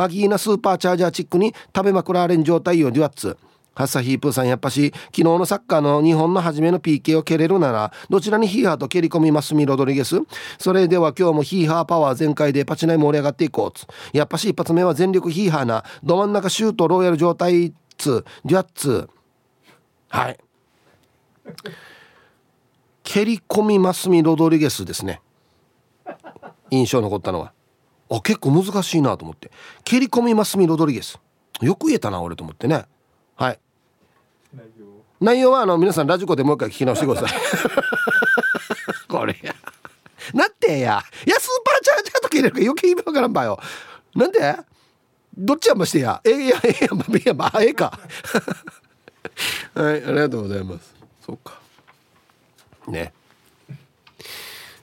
[0.08, 3.36] ギーナスーパーチャージャーチックに食べまくられん状態よデュアッツ。
[3.74, 10.16] ハッサヒープーさんやっぱし昨日のサッカーの日本の初めの PK を蹴れるならどちらにヒーハーと蹴り込みますミロドリゲス？
[10.58, 13.78] それでは今日もヒーハーパワー全開でパチナイ盛り上がっていこう。
[13.78, 19.08] つやっぱし一発目は全力ヒーハーなど真ん中シュートローヤル状態つデュアッツ。
[20.08, 20.38] はい。
[23.02, 25.20] 蹴り込みマスミロドリゲスですね。
[26.70, 27.52] 印象残ったのは。
[28.10, 29.50] あ結構難しいなと思って。
[29.84, 31.18] 蹴り込みマスミロドリゲス。
[31.60, 32.84] よく言えたな俺と思ってね。
[33.40, 33.58] はい。
[35.18, 35.50] 内容。
[35.52, 37.40] はあの皆さんラジコでもう一回聞き直してください。
[39.08, 39.54] これや。
[40.34, 41.02] なってや。
[41.26, 43.58] いやスーパーチャージャーと切れるか余計意味わからんばよ。
[44.14, 44.56] なんで
[45.34, 46.20] どっちやましてや。
[46.22, 47.98] えいやええやまあいやまあええか。
[49.72, 50.94] はいありがとうございます。
[51.24, 51.58] そうか。
[52.88, 53.14] ね。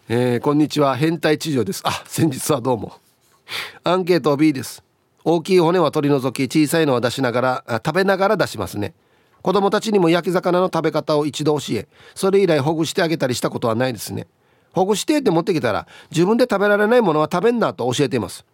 [0.09, 0.95] えー、こんにちは。
[0.95, 1.83] 変態地上です。
[1.85, 2.99] あ先日はどうも。
[3.83, 4.83] アンケート B です
[5.29, 8.93] 大きい骨は取り除き小さいのは出しながら食べながら出しますね。
[9.41, 14.27] 子供たちにも焼き魚の食べ方を一度教えそれ以来ほぐしてあげたりしたことはないですね。
[14.71, 18.45] ほぐしてって持ってきたら自分で食べられないものは食べんなと教えています。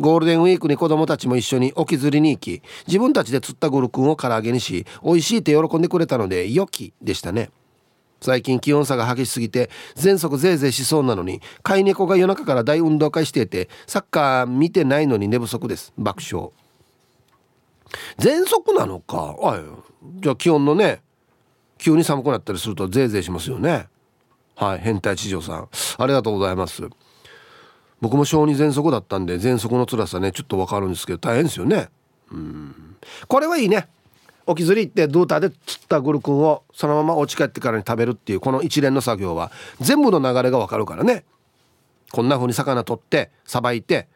[0.00, 7.50] ゴールデンウィークに子供たちも一緒に沖釣りに行き自分たちで釣ったグルクンを唐揚げにし美味しいって喜んでくれたので良きでしたね。
[8.20, 15.92] 最近気温差が激しすぎて全速ぜいぜいしそうなのに飼い猫が夜中から大運動会していてサッカー見てないのに寝不足です。
[15.98, 16.50] 爆笑。
[18.18, 19.36] 全速なのか？
[19.42, 19.60] あ
[20.20, 21.02] じゃあ気温のね
[21.78, 23.86] 急に寒くなったりするとぜいぜいしますよね。
[24.54, 25.68] はい変態地上さん。
[25.98, 26.88] ありがとうございます。
[28.00, 31.88] 僕も小児喘息だったんで喘息の辛さねちょっとわかるんですけど大変ですよね。
[32.30, 32.96] うん。
[33.28, 33.88] これはいいね。
[34.46, 41.24] 沖釣り行ってドーターで釣ったグルクンをそのままお家帰ってからに食べるっていうこの一連の作業は全部の流れがわかるからね。
[42.12, 44.08] こんな風に魚取ってさばいて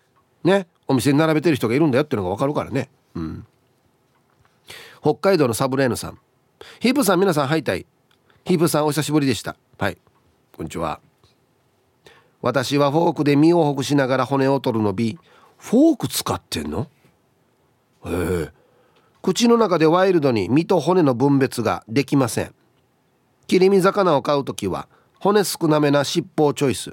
[0.44, 2.88] ねお店に並べてる人がいるんだよっていうのがわかるからね。
[3.14, 3.46] うん。
[5.02, 6.18] 北海道のサブレーヌさん。
[6.78, 7.86] ヒープさん皆さんハイタイ
[8.44, 9.56] ヒープさんお久しぶりでした。
[9.78, 9.98] はい。
[10.56, 11.00] こんにちは。
[12.42, 15.18] 私はフォークで身をほぐしながら骨を取るの B
[15.58, 16.88] フォーク使ってんの？
[18.06, 18.59] へえ。
[19.22, 22.54] 口の中でワイルドに身と骨の分別ができません。
[23.46, 26.92] 切り身魚を買う時は骨少なめな尻尾をチョイス。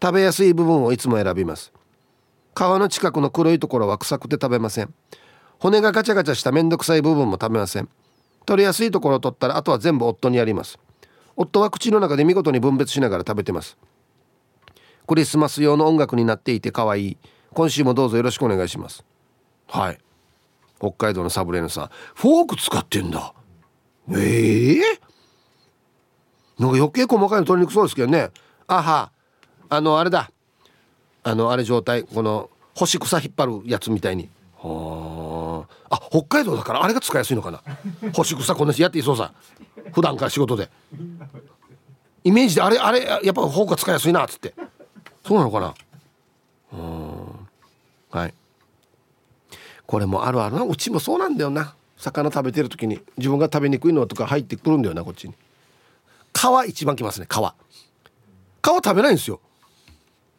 [0.00, 1.72] 食べやすい部分をいつも選びます。
[2.54, 4.94] 皮の近くの黒いところは臭くて食べません。
[5.58, 7.88] 骨がガチャガチャしためんどくさい部分も食べません。
[8.44, 10.78] 取りやすいところを取ったらあとは全部夫にやります。
[11.34, 13.76] 夫は口の中で見事に分別しながら食べてます。
[15.06, 17.16] クリスマス用の音楽になっていて可愛い。
[17.52, 19.04] 今週もどうぞよろしくお願いします。
[19.68, 19.98] はい。
[20.78, 23.32] 北海道のサブレーヌさんフォーク使ってんだ。
[24.10, 24.80] ええ？
[26.58, 28.30] ー、なんか余計細かいの取りにくそうですけどね。
[28.66, 29.10] あは。
[29.68, 30.30] あのあれだ。
[31.22, 32.04] あのあれ状態。
[32.04, 34.28] この干し草引っ張るやつみたいに。
[34.58, 35.98] はあ。
[36.10, 37.62] 北海道だからあれが使いやすいのかな。
[38.12, 39.32] 干し草こんなしやっていそうさ。
[39.92, 40.68] 普段から仕事で。
[42.22, 44.54] イメージであれあれやっぱフォークが使いやすいなっつって。
[45.26, 45.74] そうなのかな。
[46.72, 47.48] うん。
[48.10, 48.34] はい。
[49.86, 50.64] これもあるあるな。
[50.64, 51.74] うちもそうなんだよな。
[51.96, 55.34] 魚食べてる時に自分が食べにくいのとか入ってくるんだよなこっちに。
[56.34, 57.34] 皮一番きますね皮。
[57.34, 57.38] 皮
[58.66, 59.40] 食べないんですよ。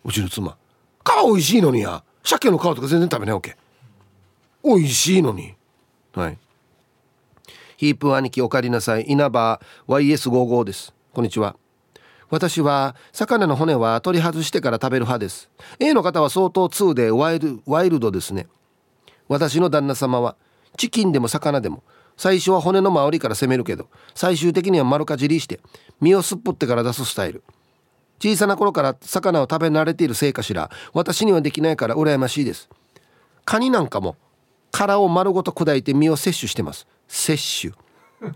[0.03, 0.57] うちの妻。
[1.03, 2.03] 皮美味しいのにや。
[2.23, 3.57] 鮭の皮とか全然食べないわけ。
[4.63, 5.55] 美味しいのに。
[6.13, 6.37] はい。
[7.77, 9.05] ヒープ兄貴おかえりなさい。
[9.07, 10.93] 稲葉 YS55 です。
[11.13, 11.55] こんにちは。
[12.29, 15.49] 私は魚の骨は取り外してから食べる派です。
[15.79, 18.47] A の方は相当2でワイルワイルドですね。
[19.27, 20.35] 私の旦那様は
[20.77, 21.83] チキンでも魚でも
[22.17, 25.59] 最初は骨の周りから攻めるけど最終的には丸かじりして
[26.01, 27.43] 身をすっぽってから出すスタイル。
[28.19, 32.69] 小さな頃から魚を食べ慣れているせいかしら私にはできないから羨ましいです。
[33.45, 34.15] カニなんかも
[34.71, 36.87] 殻を丸ごと砕いて身を摂取してます。
[37.07, 37.73] 摂取。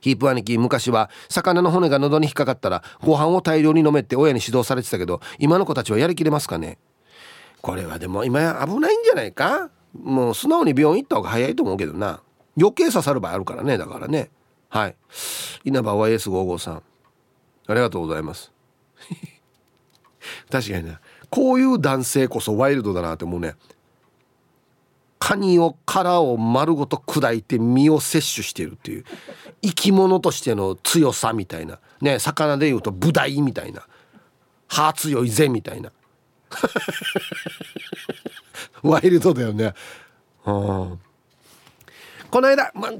[0.00, 6.78] ヒープ兄貴昔は魚の骨が喉に引っかかったらご飯を大量に飲めって親に指導されてたけど今の子たちはやりきれますかね。
[7.62, 9.70] これはでも今や危ないんじゃないか？
[9.94, 12.20] もう素直に病院行った方が早いと思うけどな。
[12.58, 14.30] 余計刺さる場合あるからねだからね。
[14.68, 14.96] はい。
[15.64, 16.82] 稲葉 YS55 さん。
[17.66, 18.52] ありがとうございます。
[20.50, 20.98] 確かにね
[21.30, 23.54] こういう男性こそワイルドだなって思うね。
[25.18, 29.04] カニを殻を丸ごと砕いて身を摂取してるっていう。
[29.62, 31.78] 生き物としての強さみたいな。
[32.00, 33.86] ね魚でいうとブダイみたいな。
[34.68, 35.92] 歯強いぜみたいな。
[38.82, 39.74] ワイルドだよね。
[40.46, 41.00] うん。
[42.30, 42.90] この間、ま、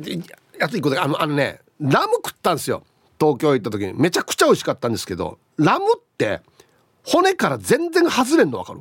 [0.59, 2.82] やついことあのあのねラム食ったんですよ。
[3.20, 3.94] 東京行った時に。
[3.94, 6.40] めちゃくちゃ美味しかったんですけどラムって
[7.04, 8.80] 骨から全然外れんの分かる。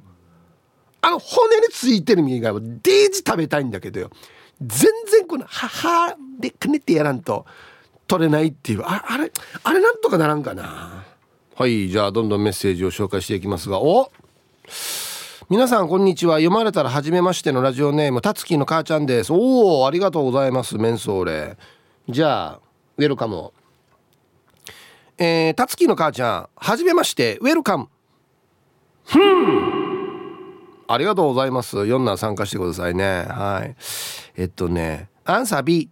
[1.01, 4.09] あの骨についてる身以外はデージ食べたいんだけどよ。
[4.61, 7.45] 全然この母でくねってやらんと
[8.07, 8.81] 取れないっていう。
[8.83, 9.31] ああれ
[9.63, 11.05] あれなんとかならんかな。
[11.55, 13.81] はいじゃあどんどんメッセージを紹介していきますが。
[13.81, 14.09] おっ。
[15.49, 16.39] 皆さんこんにちは。
[16.39, 19.31] 読まれたら初めましてのラジオネームたつきの母ちゃんです。
[19.31, 21.57] おおありがとうございますメンソーレ。
[22.09, 22.59] じゃあ
[22.97, 23.53] ウェルカムを。
[25.17, 27.87] えー、たつきの母ちゃんはじめましてウェルカム。
[29.05, 30.51] ふん。
[30.85, 31.77] ありがとうございます。
[31.77, 33.23] 4男参加してくださいね。
[33.29, 33.73] はい。
[34.35, 35.89] えっとねアンサー B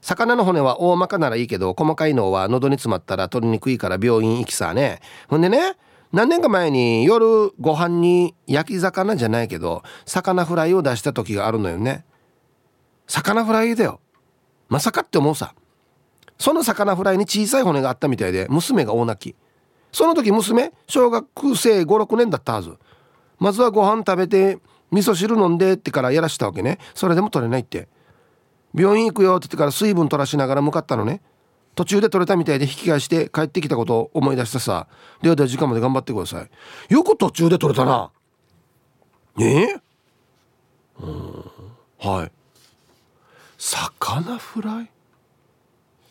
[0.00, 5.00] 魚の骨は大まかならいいけど細かいのは喉に詰まったら取りにくいから病院行きさね。
[5.26, 5.74] ほんでね
[6.12, 12.04] 何年か前に夜ご飯に焼き魚じゃないけど魚フライを出した時があるのよね。
[13.06, 14.00] 魚フライだよ。
[14.68, 15.54] まさかって思うさ。
[16.38, 19.36] その魚フライに小さい骨があったみたいで娘が大泣き。
[19.92, 22.76] その時娘小学生56年だったはず。
[23.38, 24.58] まずはご飯食べて
[24.90, 26.78] 味噌汁飲んでってからやらしたわけね。
[26.94, 27.88] それでも取れないって。
[28.74, 31.22] 病院行くよって言ってから水分取らしながら向かったのね。
[31.74, 34.86] 途中で取れたみたいで引き返して帰ってきたことを思い出したさ。
[35.22, 36.92] ではでは時間まで頑張ってください。
[36.92, 38.10] よく途中で取れたな。
[39.38, 39.76] え。
[41.00, 41.44] うん。
[41.98, 42.32] はい。
[43.58, 44.90] 魚フライ？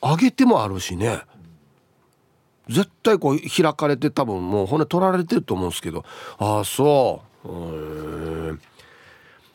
[0.01, 1.22] 揚げてもあるしね。
[2.70, 6.05] 絶対こう開かれて多分もう骨取られてると思うんですけど。
[6.38, 7.49] ああそう。
[7.49, 8.62] うん。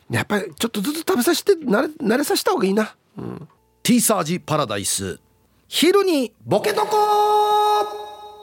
[0.09, 3.47] やっぱりちょっとずつ食べさせて慣れ慣れさせた方がいいな、うん、
[3.81, 5.19] ティーサージパラダイス。
[5.67, 6.97] 昼にボケとこ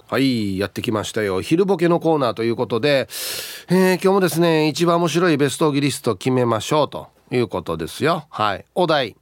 [0.09, 1.41] はいやってきましたよ。
[1.41, 3.09] 昼ボケのコーナーということで、
[3.69, 8.27] えー、今日もですね一番面白いベストギリスト決めましょうということですよ。
[8.29, 9.17] はいお題。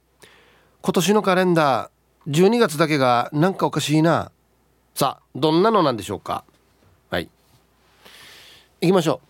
[0.81, 4.31] 今年のカレンダー12月だけがなんかおかしいな。
[4.95, 6.43] さあどんなのなんでしょうか。
[7.09, 7.29] はい。
[8.81, 9.21] 行きましょ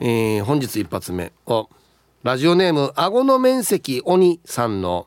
[0.00, 0.04] う。
[0.04, 1.68] えー、本日一発目お
[2.22, 5.06] ラジオネーム顎の面積鬼さんの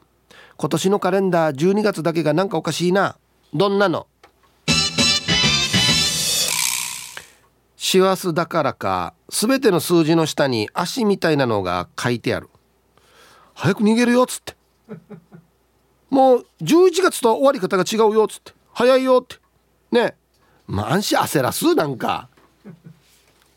[0.63, 3.17] 今年のカレンダー12月だけがなんかおかしいな。
[3.53, 4.07] どんなの？
[7.75, 12.49] 師走だからか全ての数字の下に足みたいなのが書いてある。
[13.53, 14.55] 早く逃げるよっつって。
[16.09, 18.53] もう11月と終わり方が違うよっつって。
[18.71, 19.35] 早いよって。
[19.91, 20.15] ね。
[20.65, 22.29] まあ安心焦らすなんか。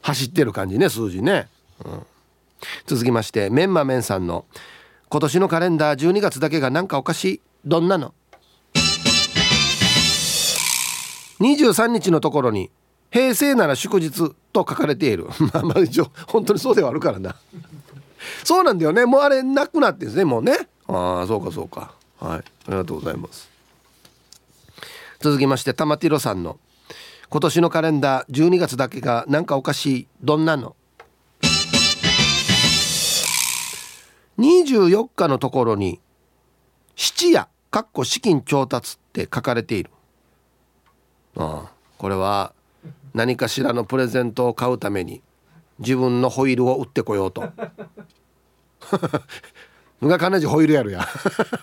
[0.02, 1.46] 走ってる感じね数字ね、
[1.84, 2.06] うん、
[2.84, 4.44] 続きましてメンマメンさんの
[5.08, 7.40] 今年のカレンダー12月だけがなんかおかしい。
[7.64, 8.12] どんなの
[11.40, 12.70] ？23日のところに
[13.12, 14.10] 「平成なら祝日」
[14.52, 15.26] と書かれている。
[15.52, 17.36] まあまあ一応本当にそうではあるからな。
[18.42, 19.06] そうなんだよね。
[19.06, 20.68] もうあれなくなってんですねもうね。
[20.88, 21.92] ああそうかそうか。
[22.18, 22.38] はい。
[22.38, 23.48] ありがとうございます。
[25.20, 26.58] 続きまして玉ティロさんの
[27.30, 30.08] 今年のカレンダー12月だけがなんかおかしい。
[30.22, 30.74] どんなの？
[34.38, 36.00] 24日のところに
[36.94, 39.90] 質屋かっこ資金調達って書かれている。
[41.36, 42.52] ああこれは
[43.14, 45.22] 何かしらのプレゼントを買うために
[45.78, 47.44] 自分のホイールを売ってこようと。
[50.00, 51.06] 無が金じホイールやるや。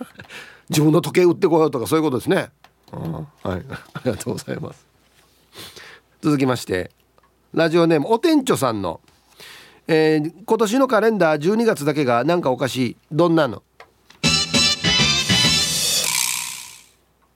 [0.69, 2.49] 自分の時計売ってこようとかそういうことですね、
[2.91, 3.25] うん、はい。
[3.45, 3.57] あ
[4.05, 4.85] りがとうございます。
[6.21, 6.89] 続きまして
[7.53, 9.01] ラジオネームお店長さんの、
[9.87, 12.97] えー、今年のカレンダー12月だけがなんかおかしい。
[13.11, 13.63] どんなの？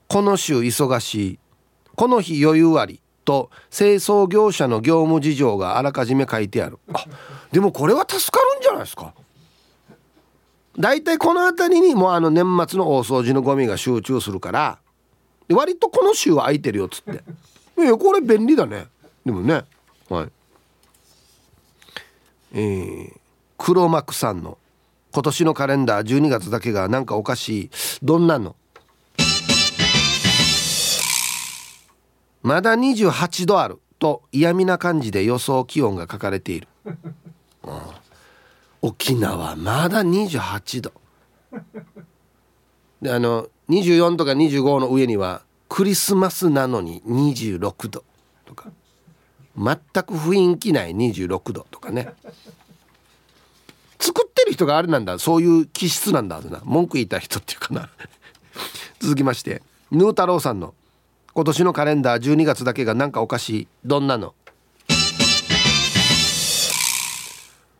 [0.08, 1.38] この週忙しい。
[1.94, 3.00] この日余裕あり。
[3.24, 6.78] と清掃業者の業務事情があらかじめ書いてある。
[6.94, 7.04] あ
[7.52, 9.12] でもこれは助かるんじゃないですか。
[10.78, 14.78] 大体この辺りにもうあの年末の大掃除のゴミが集中するから
[15.50, 17.22] 割とこの週は空いてるよっつって。
[17.82, 18.86] いやこれ便利だね。
[19.26, 19.64] でもね。
[20.08, 20.28] はい。
[22.52, 23.12] えー、
[23.56, 24.58] 黒幕さんの
[25.12, 27.70] 今年のカレンダー12月だけがなんかおかしい
[28.02, 28.56] どんなの？
[32.42, 36.68] まだ28度あると嫌味な感じで予想気温が書かれている、
[37.64, 38.00] あ
[38.80, 40.92] 沖縄まだ28度。
[43.02, 48.04] であの24とか25の上にはクリスマスなのに26度。
[49.58, 52.14] 全く雰囲気ない26度とかね。
[53.98, 55.18] 作ってる人があれなんだ。
[55.18, 56.60] そういう気質なんだな。
[56.64, 57.90] 文句言いたい人っていうかな。
[59.00, 59.62] 続きまして。
[59.90, 60.74] ヌー太郎さんの
[61.34, 63.68] 今年のカレンダー12月だけがなんかおかしい。
[63.84, 64.34] どんなの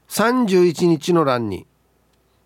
[0.08, 1.66] ？31日の欄に。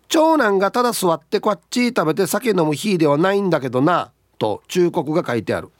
[0.09, 4.11] 長男がただ座ってこっち食べて酒飲む日ではないんだけどな。
[4.37, 5.71] と忠告が書いてある、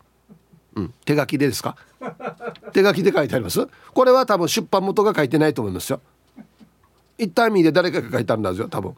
[0.75, 1.77] うん、手書きでですか？
[2.73, 3.67] 手書きで書いてあります？
[3.93, 6.01] これは多分出版元が書いてないと思いますよ。
[7.17, 8.95] 一旦見で誰かが書いてあるんですよ多分。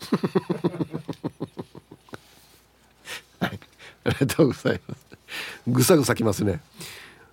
[3.40, 3.60] はい。
[4.04, 5.06] ありがとうございます。
[5.66, 6.60] ぐさぐさきますね。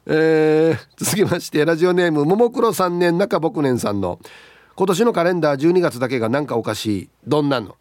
[0.05, 4.19] えー、続きましてラジオネームももクロ3年中僕年さんの
[4.75, 7.77] 「今年のカレンダー12月だけがなんかおかしいどんなの？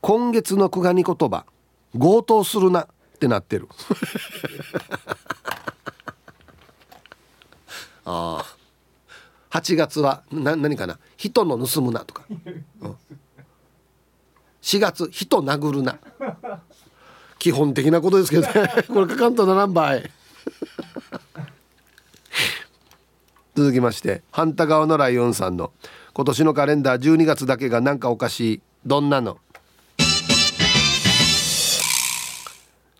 [0.00, 1.44] 今月の久我に言葉。
[1.96, 2.86] 強盗するなっ
[3.18, 3.68] てなってる。
[8.04, 8.44] ああ
[9.50, 10.98] 8月はな何かな？
[11.16, 12.96] 人の盗むなとか、うん、
[14.62, 15.98] 4月人殴るな。
[17.38, 18.50] 基本的なことですけどね。
[18.88, 20.08] これかかんとならんばい。
[23.56, 25.72] 続きまして反対側のライオンさんの
[26.12, 28.60] 今年のカレンダー12月だけがなんかおかしい。
[28.84, 29.38] どんなの？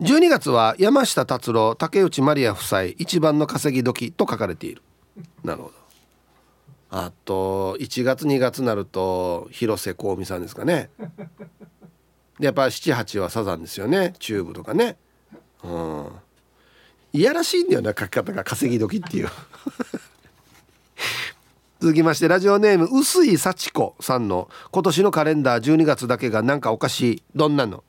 [0.01, 4.83] 12月は山下達郎竹内まりや夫妻一番の稼ぎ時と書かれている。
[5.43, 5.73] なるほど。
[6.89, 10.89] あと1月2月になると広瀬香美さんですかね。
[12.39, 14.13] でやっぱ78はサザンですよね。
[14.19, 14.97] チューブとかね。
[15.63, 16.11] うん。
[17.13, 19.29] いやらしいんだよな書き方が稼ぎ時っていう。
[21.81, 27.23] 続きましてラジオネーム薄井幸子さんの今年のカレンダー12月だけがなんかおかしい。
[27.35, 27.83] どんなの？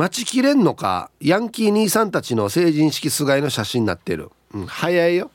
[0.00, 5.30] 待ちきれんのかヤンキー兄さんたちの成人式すがいの写真になってる、うん、早いよ。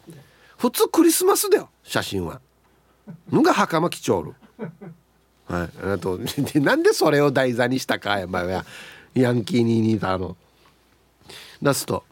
[0.58, 2.42] 普通クリスマスだよ写真は。
[3.32, 4.34] ぬが袴着ちょる。
[5.46, 6.20] はいあと
[6.56, 8.66] なんでそれを台座にしたかやばいや
[9.14, 10.36] ヤンキーに似たの
[11.62, 12.04] 出すと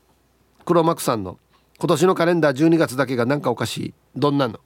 [0.63, 1.39] 黒幕さんの。
[1.79, 3.93] 今年のカレンダー12月だけがなんかおかしい。
[4.15, 4.59] どんなの？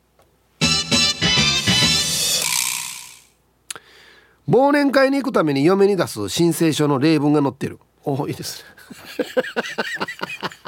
[4.50, 7.80] 忘年会に行くために嫁に出す申請書の例文が載ってる。
[8.06, 8.64] おいいです。
[8.64, 8.70] ね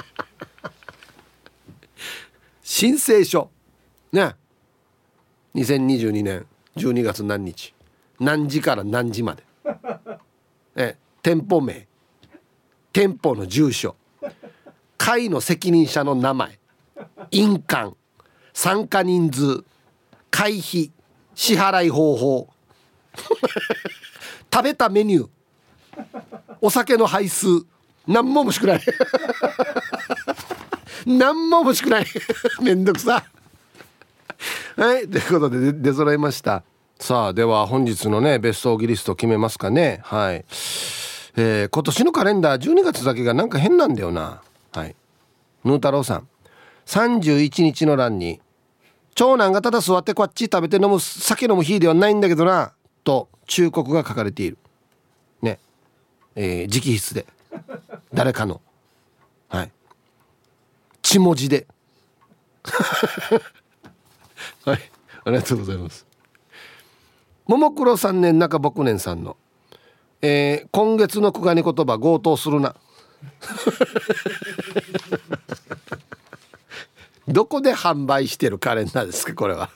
[2.62, 3.50] 申請書。
[4.12, 4.36] ね。
[5.56, 7.74] 2022年12月何日
[8.20, 9.44] 何時から何時まで。
[10.76, 11.88] え店舗名。
[12.92, 13.96] 店舗の住所。
[14.98, 16.60] 会の責任者の名前。
[17.32, 17.96] 印鑑。
[18.54, 19.64] 参加人数。
[20.30, 20.92] 会費。
[21.34, 22.50] 支払い方法
[24.54, 25.30] 食べたメニュー。
[26.62, 27.48] お酒の配数。
[28.08, 28.82] 何も欲しくない。
[31.06, 32.06] 何も欲しくない。
[32.62, 33.24] めんどくさ。
[34.76, 36.64] はいということで出揃いました。
[37.00, 40.02] さあでは本日のねベストオギリスト決めますかね。
[40.04, 40.46] はい、
[41.36, 44.42] えー、今年のカレンダー12月だけがなんか変なんだよな。
[44.72, 44.96] はい。
[45.64, 46.28] ヌー太郎さん。
[46.86, 48.42] 31日の欄に
[49.14, 52.74] 長男がただ座ってこっち食べて飲む酒飲む日ではないんだけどな。
[53.04, 54.58] と忠告が書かれている。
[55.42, 55.60] ね。
[56.36, 57.26] えー、直筆で。
[58.14, 58.62] 誰かの。
[59.50, 59.72] はい。
[61.02, 61.68] 血文字で。
[64.66, 64.92] はい。
[65.26, 66.06] ありがとうございます。
[67.48, 69.36] ももクロ3年中僕年さんの、
[70.22, 72.76] えー、今月の久我に言葉強盗するな。
[77.28, 79.72] どこで販売してるカレンダーですかこれは。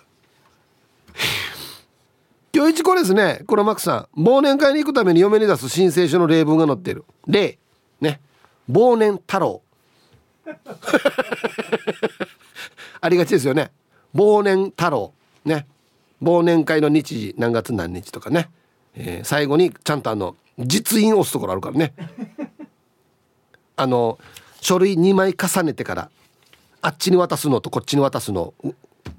[2.56, 3.42] 今日一これですね。
[3.48, 4.22] 黒幕さん。
[4.22, 7.04] 忘年会に行くために嫁に出す申請書の例文が載ってる。
[7.26, 7.58] 例。
[8.00, 8.22] ね。
[8.70, 9.64] 忘年太郎。
[13.02, 13.72] ありがちですよね。
[14.14, 15.14] 忘年太郎。
[15.46, 15.66] ね。
[16.22, 18.52] 忘年会の日時何月何日とかね、
[18.94, 21.96] えー、最後にちゃんとあの実印押すところあるからね。
[23.76, 24.20] あの
[24.62, 26.12] 書類2枚重ねてから
[26.84, 28.54] あっちに渡すのとこっちに渡すの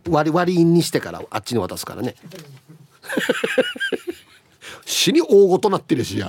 [0.09, 2.15] 割り割印にしてからあっちに渡すからね。
[4.85, 6.29] 死に大ごとなってるしや。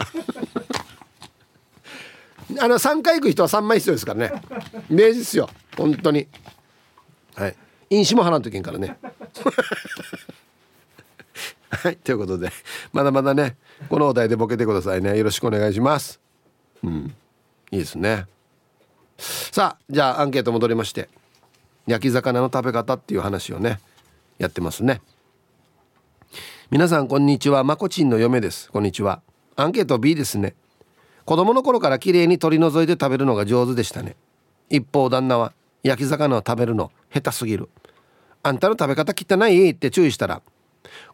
[2.59, 4.41] あの3回行く人は3枚必要ですからね。
[4.89, 5.49] 明治ですよ。
[5.75, 6.27] 本当に。
[7.35, 7.55] はい。
[7.89, 8.97] 飲酒も払わんといけんからね。
[11.69, 11.97] はい。
[11.97, 12.51] ということで
[12.93, 13.57] まだまだね
[13.89, 15.17] このお題でボケてくださいね。
[15.17, 16.19] よろしくお願いします。
[16.83, 17.15] うん。
[17.71, 18.27] いいですね。
[19.17, 21.09] さあじゃあアンケート戻りまして
[21.87, 23.79] 焼き魚の食べ方っていう話をね
[24.37, 25.01] やってますね。
[26.71, 27.63] 皆さんこんにちは。
[27.63, 28.71] まこちんの嫁です。
[28.71, 29.21] こんにちは。
[29.55, 30.55] アンケート B ですね。
[31.23, 34.15] 子供の頃から綺麗に取り除いて食べるのが上手でしたね。
[34.71, 35.53] 一方旦那は
[35.83, 37.69] 焼き魚を食べるの下手すぎる。
[38.41, 40.41] あんたの食べ方汚いって注意したら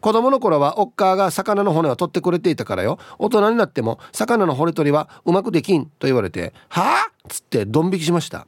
[0.00, 2.98] 子供の頃はおっかーが魚の骨を取ってくれていたからよ。
[3.18, 8.46] 大人になっても魚の骨取りはうまくできんと言われてはあっつってドン引きしました。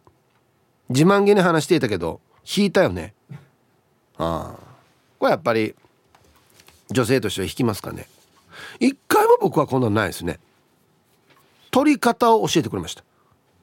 [0.88, 2.22] 自慢げに話していたけど
[2.56, 3.12] 引いたよね。
[4.16, 4.60] ああ
[5.18, 5.74] これやっぱり
[6.94, 8.06] 女性としては引きますかね。
[8.78, 10.38] 一回も僕はこんなのないですね。
[11.72, 13.02] 取り方を教えてくれました。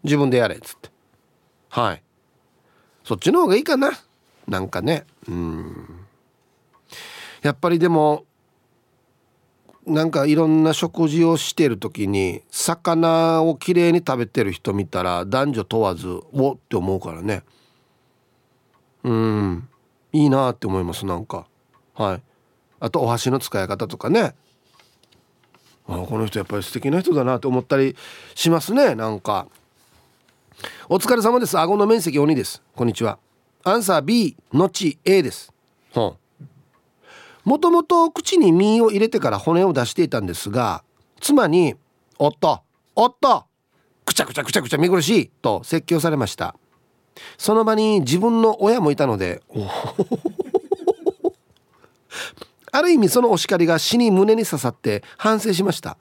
[0.03, 0.89] 自分でやれっつって。
[1.69, 2.03] はい。
[3.05, 3.91] そっちの方がいいかな。
[4.47, 5.05] なんかね。
[5.29, 5.88] うん。
[7.41, 8.25] やっぱりでも
[9.88, 17.43] なんかいろんな食事をしてる時に魚をきれいに食べてる人見たら男女問わずおって思うからね。
[19.03, 19.69] うん。
[20.11, 21.47] いいなって思いますなんか。
[21.95, 22.30] はい。
[22.82, 24.34] あとお箸の使い方とかね。
[25.88, 27.95] あこの人やっぱり素敵な人だなと思ったり
[28.36, 29.47] しますねなんか。
[30.89, 31.57] お疲れ様です。
[31.57, 32.61] 顎の面積鬼です。
[32.75, 33.19] こんにちは。
[33.63, 35.53] アンサー B のち A です。
[37.43, 40.84] もともと口に身を入れてから骨を出していたんですが
[41.19, 41.75] 妻に
[42.19, 42.61] 「おっと
[42.95, 43.45] おっと
[44.05, 46.55] くちゃくちゃくちゃくちゃ見苦しい」と説教されました。
[47.38, 49.41] その場に自分の親もいたので
[52.72, 55.97] ある意味そのお叱りが死に胸に刺さって反省しました。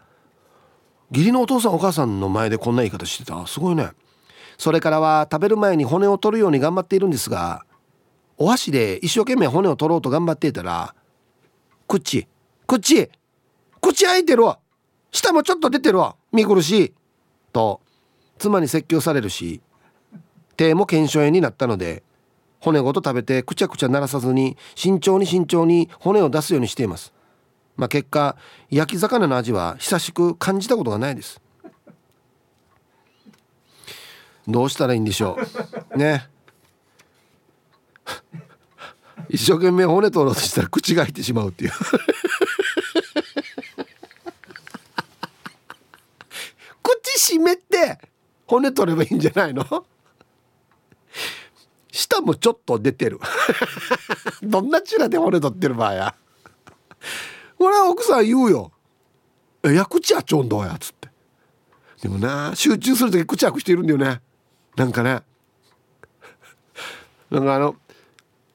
[1.10, 3.46] 義理のお父さんお母さんの前でこんな言い方してた。
[3.46, 3.90] すごいね。
[4.58, 7.64] それからは食べる前に骨を取るように頑張っているんですが
[8.36, 10.94] お箸で一生懸命骨を取ろうと頑張っていたら
[11.88, 12.28] 口
[12.66, 13.10] 口
[13.80, 14.58] 口開いてるわ。
[15.10, 16.14] 舌もちょっと出てるわ。
[16.30, 16.94] 見苦しい。
[17.52, 17.80] と
[18.38, 19.60] 妻に説教されるし
[20.56, 22.02] 手も腱鞘炎になったので
[22.60, 27.12] 骨ごと食べてくちゃくちゃ鳴らさずに慎重に慎重に骨を出すようにしています。
[27.76, 28.36] まあ結果
[28.70, 31.40] 焼き魚の味は久しく感じたことがないです。
[34.46, 35.38] どうしたらいいんでしょ
[35.94, 35.98] う。
[35.98, 36.28] ね。
[39.28, 41.72] 一生懸命骨取ろうとしたら口が開いてしまうっていう。
[46.82, 47.98] 口閉めて
[48.46, 49.64] 骨取ればいいんじゃないの？
[51.92, 53.20] 舌もちょっと出てる。
[54.42, 56.14] どんなチラで骨取ってる場合や。
[57.58, 58.72] これは奥さん言うよ
[59.64, 61.08] 「えや口あちょんどうや」っつって。
[62.02, 64.20] でもな集中する時口開く人いるんだよね。
[64.76, 65.22] なんかね。
[67.30, 67.76] なんかあの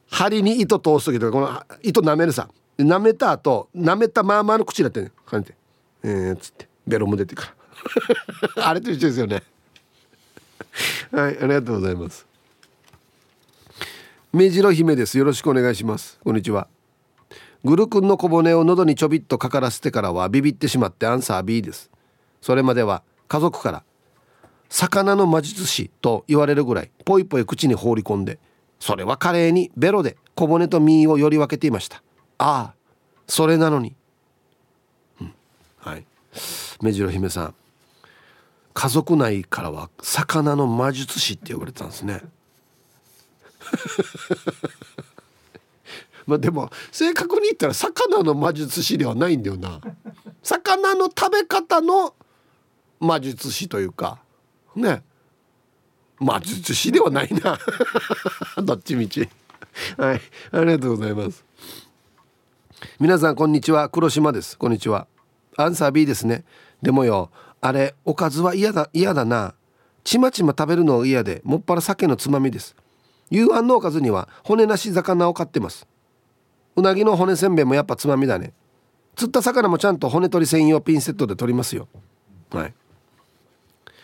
[0.10, 2.50] 針に糸通す時とかこの糸舐めるさ。
[2.78, 5.58] 舐めた後舐めたままの口だってね感じて
[6.04, 6.68] 「えー」っつって。
[6.88, 7.54] ベロも出てか
[8.56, 9.44] ら あれと一緒ですよね。
[11.12, 12.26] はいありがとうございます。
[14.36, 15.18] 目白姫です。
[15.18, 16.20] よろしくお願いします。
[16.22, 16.68] こんにちは。
[17.64, 21.90] グルクンの小骨を喉にちょびっとかからせてからはビビってしまってアンサー B です。
[22.42, 23.84] それまでは家族から
[24.68, 28.38] 魚の魔術師と言われるぐらいポイポイ口に放り込んで
[28.78, 32.04] それは華麗にベロで小骨と身をより分けていました。
[32.38, 32.76] ああ
[33.30, 33.96] それなのに、
[35.22, 35.34] うん、
[35.78, 36.06] はい。
[36.82, 37.56] 目白姫さん。
[38.74, 42.20] 家族内からは魚の魔術師って呼ばれてたんですね。
[46.26, 49.80] まあでも正確に言ったら魚の魔術師ではないんだよな。
[50.41, 52.15] 魚の食べ方の
[52.99, 54.19] 魔術師というか。
[54.76, 55.03] ね。
[56.19, 57.60] 魔術師ではないな。
[58.64, 59.30] どっちみち。
[59.98, 60.22] はい。
[60.52, 61.44] ありがとうございます。
[62.99, 63.90] 皆さんこんにちは。
[63.90, 64.57] 黒島です。
[64.57, 65.07] こんにちは。
[65.57, 66.45] アンサー B ですね。
[66.81, 67.31] でもよ
[67.61, 69.53] あれおかずは嫌だ嫌だな。
[70.03, 72.76] ちまちま食べるのが嫌でもっぱら酒のつまみです。
[73.30, 75.88] 夕飯のおかずには骨なし魚を買ってます。
[76.76, 78.53] うなぎの骨せんべいもやっぱつまみだね。
[79.15, 81.88] 釣った魚もちゃんと骨取り専用ピンセットで取りますよ。
[82.52, 82.73] はい。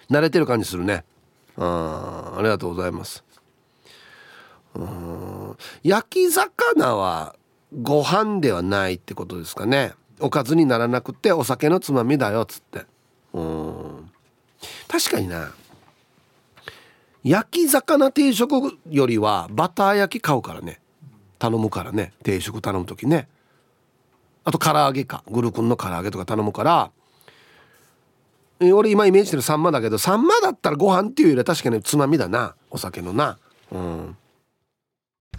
[0.09, 1.03] 慣れてる感じするね。
[1.57, 3.23] あありがとうございます。
[4.73, 7.35] うん焼き魚は
[7.81, 9.93] ご飯ではないってことですかね。
[10.19, 12.85] おかずにならなくてお酒のつまみだよっつって。
[13.33, 14.11] うん。
[14.87, 15.51] 確かにな。
[17.23, 20.79] 焼き魚定食よりはバター焼き買うからね。
[21.37, 22.13] 頼むからね。
[22.23, 23.27] 定食頼む時ね。
[24.43, 25.23] あと唐揚げか。
[25.29, 26.91] グルクンの唐揚げとか頼むから。
[28.73, 32.55] 俺今イメージしてるサンマだけどサンマだったらご飯っていうよりは確かにつまみだな。
[32.69, 33.37] お酒のな。
[33.71, 34.17] うん。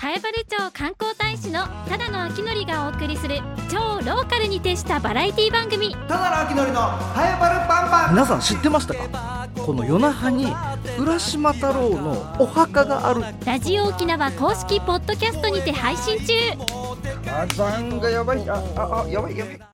[0.03, 3.39] 南風原町観光大使のただの秋のりがお送りする
[3.71, 5.95] 超ローカルに徹したバラエティ番組。
[5.95, 8.11] ただの秋のりのハエバルパンパン。
[8.11, 9.49] 皆さん知ってましたか？
[9.65, 10.53] この夜那覇に
[10.99, 13.23] 浦島太郎のお墓がある。
[13.47, 16.35] ラジオ沖縄公式ポッドキャストにて配信中。
[17.25, 18.51] 火山がやばい。
[18.51, 19.72] あああやばいやばい